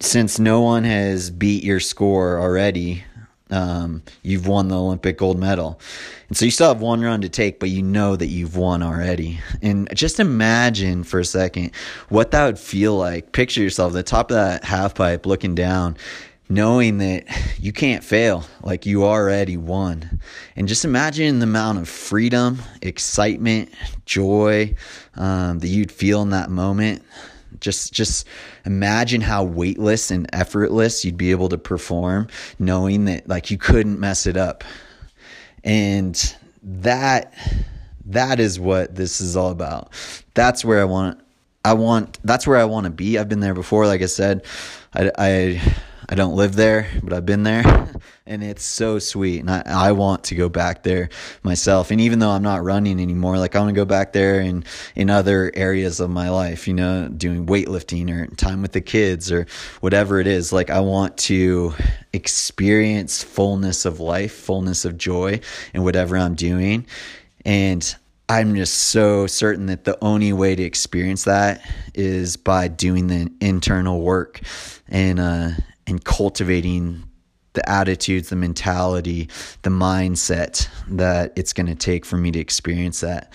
since 0.00 0.38
no 0.38 0.60
one 0.60 0.84
has 0.84 1.30
beat 1.30 1.64
your 1.64 1.80
score 1.80 2.38
already, 2.38 3.04
um, 3.50 4.02
you've 4.22 4.46
won 4.46 4.68
the 4.68 4.76
Olympic 4.76 5.18
gold 5.18 5.38
medal. 5.38 5.80
And 6.28 6.36
so 6.36 6.44
you 6.44 6.50
still 6.50 6.68
have 6.68 6.80
one 6.80 7.00
run 7.00 7.20
to 7.22 7.28
take, 7.28 7.58
but 7.58 7.70
you 7.70 7.82
know 7.82 8.16
that 8.16 8.26
you've 8.26 8.56
won 8.56 8.82
already. 8.82 9.40
And 9.62 9.88
just 9.94 10.20
imagine 10.20 11.04
for 11.04 11.20
a 11.20 11.24
second 11.24 11.72
what 12.08 12.30
that 12.32 12.44
would 12.44 12.58
feel 12.58 12.96
like. 12.96 13.32
Picture 13.32 13.62
yourself 13.62 13.92
at 13.92 13.94
the 13.94 14.02
top 14.02 14.30
of 14.30 14.36
that 14.36 14.64
half 14.64 14.94
pipe 14.94 15.24
looking 15.26 15.54
down, 15.54 15.96
knowing 16.48 16.98
that 16.98 17.24
you 17.58 17.72
can't 17.72 18.04
fail, 18.04 18.44
like 18.62 18.86
you 18.86 19.04
already 19.04 19.56
won. 19.56 20.20
And 20.56 20.68
just 20.68 20.84
imagine 20.84 21.38
the 21.38 21.44
amount 21.44 21.78
of 21.78 21.88
freedom, 21.88 22.58
excitement, 22.82 23.70
joy 24.04 24.74
um, 25.14 25.58
that 25.60 25.68
you'd 25.68 25.92
feel 25.92 26.22
in 26.22 26.30
that 26.30 26.50
moment. 26.50 27.02
Just 27.60 27.92
just 27.92 28.26
imagine 28.64 29.20
how 29.20 29.44
weightless 29.44 30.10
and 30.10 30.28
effortless 30.32 31.04
you'd 31.04 31.16
be 31.16 31.30
able 31.30 31.48
to 31.48 31.58
perform 31.58 32.28
knowing 32.58 33.04
that 33.06 33.28
like 33.28 33.50
you 33.50 33.58
couldn't 33.58 33.98
mess 33.98 34.26
it 34.26 34.36
up. 34.36 34.64
And 35.64 36.36
that 36.62 37.34
that 38.06 38.40
is 38.40 38.58
what 38.58 38.94
this 38.94 39.20
is 39.20 39.36
all 39.36 39.50
about. 39.50 39.92
That's 40.34 40.64
where 40.64 40.80
I 40.80 40.84
want 40.84 41.20
I 41.64 41.74
want 41.74 42.18
that's 42.24 42.46
where 42.46 42.58
I 42.58 42.64
want 42.64 42.84
to 42.84 42.90
be. 42.90 43.18
I've 43.18 43.28
been 43.28 43.40
there 43.40 43.54
before 43.54 43.86
like 43.86 44.02
I 44.02 44.06
said. 44.06 44.44
I 44.94 45.10
I 45.18 45.74
I 46.08 46.14
don't 46.14 46.34
live 46.34 46.54
there, 46.56 46.88
but 47.02 47.12
I've 47.12 47.26
been 47.26 47.42
there 47.42 47.62
and 48.28 48.44
it's 48.44 48.62
so 48.62 48.98
sweet. 48.98 49.40
And 49.40 49.50
I, 49.50 49.62
I 49.66 49.92
want 49.92 50.24
to 50.24 50.34
go 50.34 50.48
back 50.48 50.82
there 50.82 51.08
myself. 51.42 51.90
And 51.90 52.00
even 52.00 52.18
though 52.18 52.30
I'm 52.30 52.42
not 52.42 52.62
running 52.62 53.00
anymore, 53.00 53.38
like 53.38 53.56
I 53.56 53.60
want 53.60 53.70
to 53.70 53.74
go 53.74 53.84
back 53.84 54.12
there 54.12 54.40
and 54.40 54.64
in 54.94 55.10
other 55.10 55.50
areas 55.54 55.98
of 55.98 56.10
my 56.10 56.28
life, 56.28 56.68
you 56.68 56.74
know, 56.74 57.08
doing 57.08 57.46
weightlifting 57.46 58.10
or 58.10 58.26
time 58.36 58.62
with 58.62 58.72
the 58.72 58.80
kids 58.80 59.32
or 59.32 59.46
whatever 59.80 60.20
it 60.20 60.26
is. 60.26 60.52
Like 60.52 60.70
I 60.70 60.80
want 60.80 61.16
to 61.18 61.74
experience 62.12 63.22
fullness 63.22 63.84
of 63.84 63.98
life, 63.98 64.32
fullness 64.32 64.84
of 64.84 64.98
joy 64.98 65.40
in 65.72 65.82
whatever 65.82 66.16
I'm 66.16 66.34
doing. 66.34 66.86
And 67.44 67.96
I'm 68.28 68.54
just 68.54 68.74
so 68.74 69.26
certain 69.26 69.66
that 69.66 69.84
the 69.84 69.96
only 70.04 70.34
way 70.34 70.54
to 70.54 70.62
experience 70.62 71.24
that 71.24 71.62
is 71.94 72.36
by 72.36 72.68
doing 72.68 73.06
the 73.06 73.32
internal 73.40 74.02
work 74.02 74.40
and 74.86 75.18
uh, 75.18 75.50
and 75.86 76.04
cultivating 76.04 77.07
the 77.58 77.68
attitudes, 77.68 78.28
the 78.28 78.36
mentality, 78.36 79.28
the 79.62 79.70
mindset 79.70 80.68
that 80.88 81.32
it's 81.34 81.52
going 81.52 81.66
to 81.66 81.74
take 81.74 82.06
for 82.06 82.16
me 82.16 82.30
to 82.30 82.38
experience 82.38 83.00
that. 83.00 83.32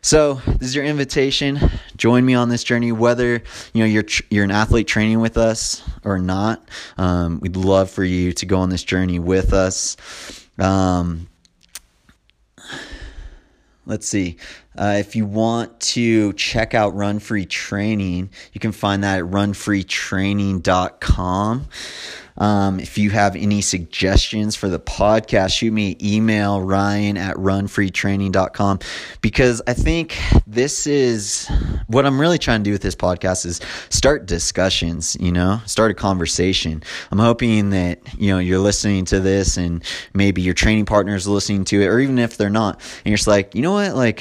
So, 0.00 0.40
this 0.46 0.68
is 0.68 0.74
your 0.74 0.86
invitation. 0.86 1.58
Join 1.96 2.24
me 2.24 2.32
on 2.34 2.48
this 2.48 2.64
journey, 2.64 2.92
whether 2.92 3.42
you 3.74 3.80
know 3.80 3.84
you're 3.84 4.06
you're 4.30 4.44
an 4.44 4.50
athlete 4.50 4.86
training 4.86 5.20
with 5.20 5.36
us 5.36 5.82
or 6.04 6.18
not. 6.18 6.66
Um, 6.96 7.38
we'd 7.40 7.56
love 7.56 7.90
for 7.90 8.04
you 8.04 8.32
to 8.32 8.46
go 8.46 8.60
on 8.60 8.70
this 8.70 8.84
journey 8.84 9.18
with 9.18 9.52
us. 9.52 9.98
Um, 10.58 11.28
let's 13.84 14.08
see. 14.08 14.38
Uh, 14.78 14.96
if 14.98 15.14
you 15.16 15.26
want 15.26 15.78
to 15.80 16.32
check 16.34 16.72
out 16.72 16.94
Run 16.94 17.18
Free 17.18 17.44
Training, 17.44 18.30
you 18.52 18.60
can 18.60 18.70
find 18.72 19.04
that 19.04 19.18
at 19.18 19.24
runfreetraining.com. 19.24 21.66
Um, 22.38 22.80
if 22.80 22.98
you 22.98 23.10
have 23.10 23.36
any 23.36 23.60
suggestions 23.60 24.56
for 24.56 24.68
the 24.68 24.78
podcast, 24.78 25.56
shoot 25.56 25.72
me 25.72 25.92
an 25.92 26.04
email, 26.04 26.60
ryan 26.60 27.16
at 27.16 27.36
runfreetraining.com, 27.36 28.80
because 29.20 29.62
I 29.66 29.74
think 29.74 30.18
this 30.46 30.86
is 30.86 31.48
what 31.86 32.06
I'm 32.06 32.20
really 32.20 32.38
trying 32.38 32.60
to 32.60 32.64
do 32.64 32.72
with 32.72 32.82
this 32.82 32.94
podcast 32.94 33.46
is 33.46 33.60
start 33.88 34.26
discussions, 34.26 35.16
you 35.20 35.32
know, 35.32 35.60
start 35.66 35.90
a 35.90 35.94
conversation. 35.94 36.82
I'm 37.10 37.18
hoping 37.18 37.70
that, 37.70 38.00
you 38.18 38.32
know, 38.32 38.38
you're 38.38 38.58
listening 38.58 39.04
to 39.06 39.20
this 39.20 39.56
and 39.56 39.82
maybe 40.14 40.42
your 40.42 40.54
training 40.54 40.84
partners 40.84 41.26
listening 41.26 41.64
to 41.66 41.82
it, 41.82 41.86
or 41.86 41.98
even 42.00 42.18
if 42.18 42.36
they're 42.36 42.50
not, 42.50 42.80
and 43.04 43.06
you're 43.06 43.16
just 43.16 43.28
like, 43.28 43.54
you 43.54 43.62
know 43.62 43.72
what, 43.72 43.94
like, 43.94 44.20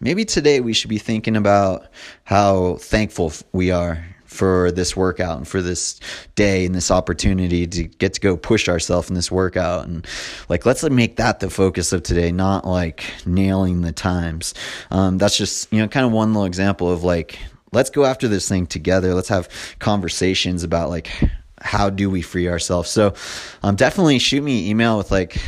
maybe 0.00 0.24
today 0.24 0.60
we 0.60 0.72
should 0.72 0.90
be 0.90 0.98
thinking 0.98 1.36
about 1.36 1.86
how 2.24 2.76
thankful 2.76 3.32
we 3.52 3.70
are 3.70 4.04
for 4.34 4.70
this 4.72 4.96
workout 4.96 5.38
and 5.38 5.48
for 5.48 5.62
this 5.62 6.00
day 6.34 6.66
and 6.66 6.74
this 6.74 6.90
opportunity 6.90 7.66
to 7.66 7.84
get 7.84 8.14
to 8.14 8.20
go 8.20 8.36
push 8.36 8.68
ourselves 8.68 9.08
in 9.08 9.14
this 9.14 9.30
workout. 9.30 9.86
And 9.86 10.06
like 10.48 10.66
let's 10.66 10.82
make 10.82 11.16
that 11.16 11.40
the 11.40 11.48
focus 11.48 11.92
of 11.92 12.02
today 12.02 12.32
not 12.32 12.66
like 12.66 13.04
nailing 13.24 13.82
the 13.82 13.92
times. 13.92 14.54
Um, 14.90 15.18
that's 15.18 15.36
just 15.36 15.72
you 15.72 15.80
know 15.80 15.88
kind 15.88 16.04
of 16.04 16.12
one 16.12 16.34
little 16.34 16.46
example 16.46 16.90
of 16.90 17.04
like 17.04 17.38
let's 17.72 17.90
go 17.90 18.04
after 18.04 18.28
this 18.28 18.48
thing 18.48 18.66
together. 18.66 19.14
Let's 19.14 19.28
have 19.28 19.48
conversations 19.78 20.62
about 20.62 20.90
like 20.90 21.10
how 21.60 21.88
do 21.90 22.10
we 22.10 22.22
free 22.22 22.48
ourselves? 22.48 22.90
So 22.90 23.14
um, 23.62 23.76
definitely 23.76 24.18
shoot 24.18 24.42
me 24.42 24.60
an 24.60 24.66
email 24.66 24.98
with 24.98 25.10
like 25.10 25.38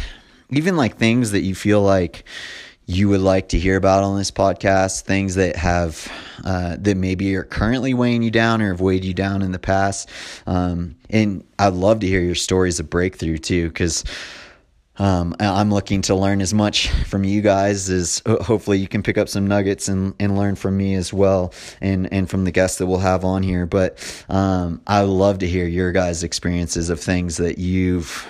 even 0.51 0.77
like 0.77 0.96
things 0.96 1.33
that 1.33 1.40
you 1.40 1.55
feel 1.55 1.83
like 1.83 2.25
you 2.87 3.09
would 3.09 3.20
like 3.20 3.49
to 3.49 3.59
hear 3.59 3.77
about 3.77 4.05
on 4.05 4.16
this 4.16 4.31
podcast, 4.31 5.03
things 5.03 5.35
that 5.35 5.57
have 5.57 6.11
uh, 6.44 6.77
that 6.79 6.96
maybe 6.96 7.35
are 7.35 7.42
currently 7.42 7.94
weighing 7.94 8.22
you 8.22 8.31
down 8.31 8.62
or 8.62 8.68
have 8.68 8.81
weighed 8.81 9.05
you 9.05 9.12
down 9.12 9.42
in 9.42 9.51
the 9.51 9.59
past. 9.59 10.09
Um, 10.46 10.94
and 11.11 11.44
I'd 11.59 11.72
love 11.72 12.01
to 12.01 12.07
hear 12.07 12.20
your 12.20 12.37
stories 12.37 12.79
of 12.79 12.88
breakthrough 12.88 13.38
too, 13.38 13.66
because 13.68 14.05
um, 14.99 15.35
I'm 15.40 15.70
looking 15.70 16.03
to 16.03 16.14
learn 16.14 16.40
as 16.40 16.55
much 16.55 16.88
from 17.07 17.25
you 17.25 17.42
guys 17.42 17.90
as 17.90 18.22
hopefully 18.25 18.79
you 18.79 18.88
can 18.88 19.03
pick 19.03 19.18
up 19.18 19.29
some 19.29 19.46
nuggets 19.49 19.88
and, 19.88 20.14
and 20.20 20.38
learn 20.38 20.55
from 20.55 20.77
me 20.77 20.94
as 20.94 21.12
well 21.12 21.53
and, 21.81 22.11
and 22.12 22.31
from 22.31 22.44
the 22.44 22.53
guests 22.53 22.79
that 22.79 22.87
we'll 22.87 22.99
have 22.99 23.25
on 23.25 23.42
here. 23.42 23.66
But 23.66 23.99
um, 24.29 24.81
I 24.87 25.03
love 25.03 25.40
to 25.40 25.49
hear 25.49 25.66
your 25.66 25.90
guys' 25.90 26.22
experiences 26.22 26.88
of 26.88 27.01
things 27.01 27.37
that 27.38 27.59
you've 27.59 28.27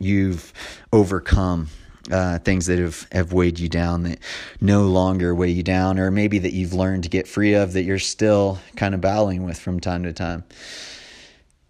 you've 0.00 0.52
overcome 0.92 1.68
uh, 2.10 2.38
things 2.38 2.66
that 2.66 2.78
have, 2.78 3.06
have 3.12 3.32
weighed 3.32 3.58
you 3.58 3.68
down 3.68 4.02
that 4.04 4.18
no 4.60 4.84
longer 4.84 5.34
weigh 5.34 5.50
you 5.50 5.62
down, 5.62 5.98
or 5.98 6.10
maybe 6.10 6.38
that 6.38 6.52
you've 6.52 6.74
learned 6.74 7.04
to 7.04 7.08
get 7.08 7.26
free 7.26 7.54
of 7.54 7.72
that 7.72 7.82
you're 7.82 7.98
still 7.98 8.58
kind 8.76 8.94
of 8.94 9.00
battling 9.00 9.44
with 9.44 9.58
from 9.58 9.80
time 9.80 10.02
to 10.02 10.12
time. 10.12 10.44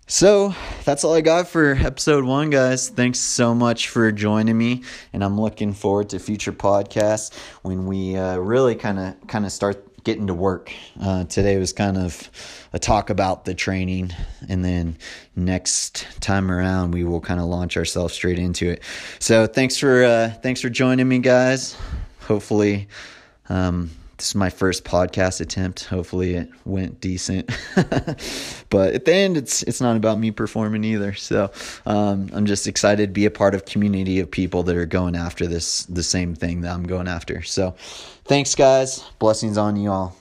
So 0.07 0.55
that's 0.85 1.03
all 1.03 1.15
I 1.15 1.23
got 1.23 1.49
for 1.49 1.73
episode 1.73 2.25
one, 2.25 2.51
guys. 2.51 2.91
Thanks 2.91 3.19
so 3.19 3.55
much 3.55 3.89
for 3.89 4.13
joining 4.13 4.59
me, 4.59 4.83
and 5.15 5.25
I'm 5.25 5.41
looking 5.41 5.73
forward 5.73 6.11
to 6.11 6.19
future 6.19 6.53
podcasts 6.53 7.35
when 7.63 7.87
we 7.87 8.15
uh, 8.15 8.37
really 8.37 8.75
kind 8.75 8.99
of 8.99 9.27
kind 9.29 9.47
of 9.47 9.53
start 9.53 9.94
getting 10.05 10.27
to 10.27 10.35
work. 10.35 10.73
Uh, 11.01 11.25
today 11.25 11.57
was 11.59 11.73
kind 11.73 11.97
of 11.97 12.31
a 12.73 12.79
talk 12.79 13.11
about 13.11 13.45
the 13.45 13.55
training, 13.55 14.13
and 14.49 14.65
then 14.65 14.97
next 15.35 16.07
time 16.21 16.51
around 16.51 16.93
we 16.93 17.05
will 17.05 17.21
kind 17.21 17.41
of 17.41 17.47
launch 17.47 17.77
ourselves 17.77 18.15
straight 18.15 18.39
into 18.39 18.71
it. 18.71 18.83
So 19.19 19.47
thanks 19.47 19.77
for 19.77 20.05
uh, 20.05 20.31
thanks 20.43 20.61
for 20.61 20.69
joining 20.69 21.09
me, 21.09 21.19
guys. 21.19 21.77
Hopefully. 22.21 22.89
Um, 23.49 23.91
this 24.17 24.29
is 24.29 24.35
my 24.35 24.51
first 24.51 24.85
podcast 24.85 25.41
attempt. 25.41 25.85
Hopefully 25.85 26.35
it 26.35 26.49
went 26.65 27.01
decent. 27.01 27.51
but 28.71 28.95
at 28.95 29.05
the 29.05 29.15
end 29.15 29.37
it's 29.37 29.63
it's 29.65 29.81
not 29.81 29.97
about 29.97 30.19
me 30.19 30.31
performing 30.31 30.85
either. 30.85 31.15
So 31.15 31.51
um, 31.87 32.31
I'm 32.33 32.47
just 32.47 32.67
excited 32.67 33.09
to 33.09 33.13
be 33.13 33.25
a 33.25 33.31
part 33.31 33.55
of 33.55 33.65
community 33.65 34.21
of 34.21 34.31
people 34.31 34.63
that 34.65 34.77
are 34.77 34.87
going 34.87 35.17
after 35.17 35.47
this 35.47 35.85
the 35.85 36.03
same 36.03 36.35
thing 36.35 36.61
that 36.63 36.73
I'm 36.73 36.85
going 36.85 37.09
after. 37.09 37.43
So 37.43 37.75
thanks 38.25 38.55
guys. 38.55 39.05
Blessings 39.19 39.59
on 39.59 39.77
you 39.77 39.91
all. 39.91 40.17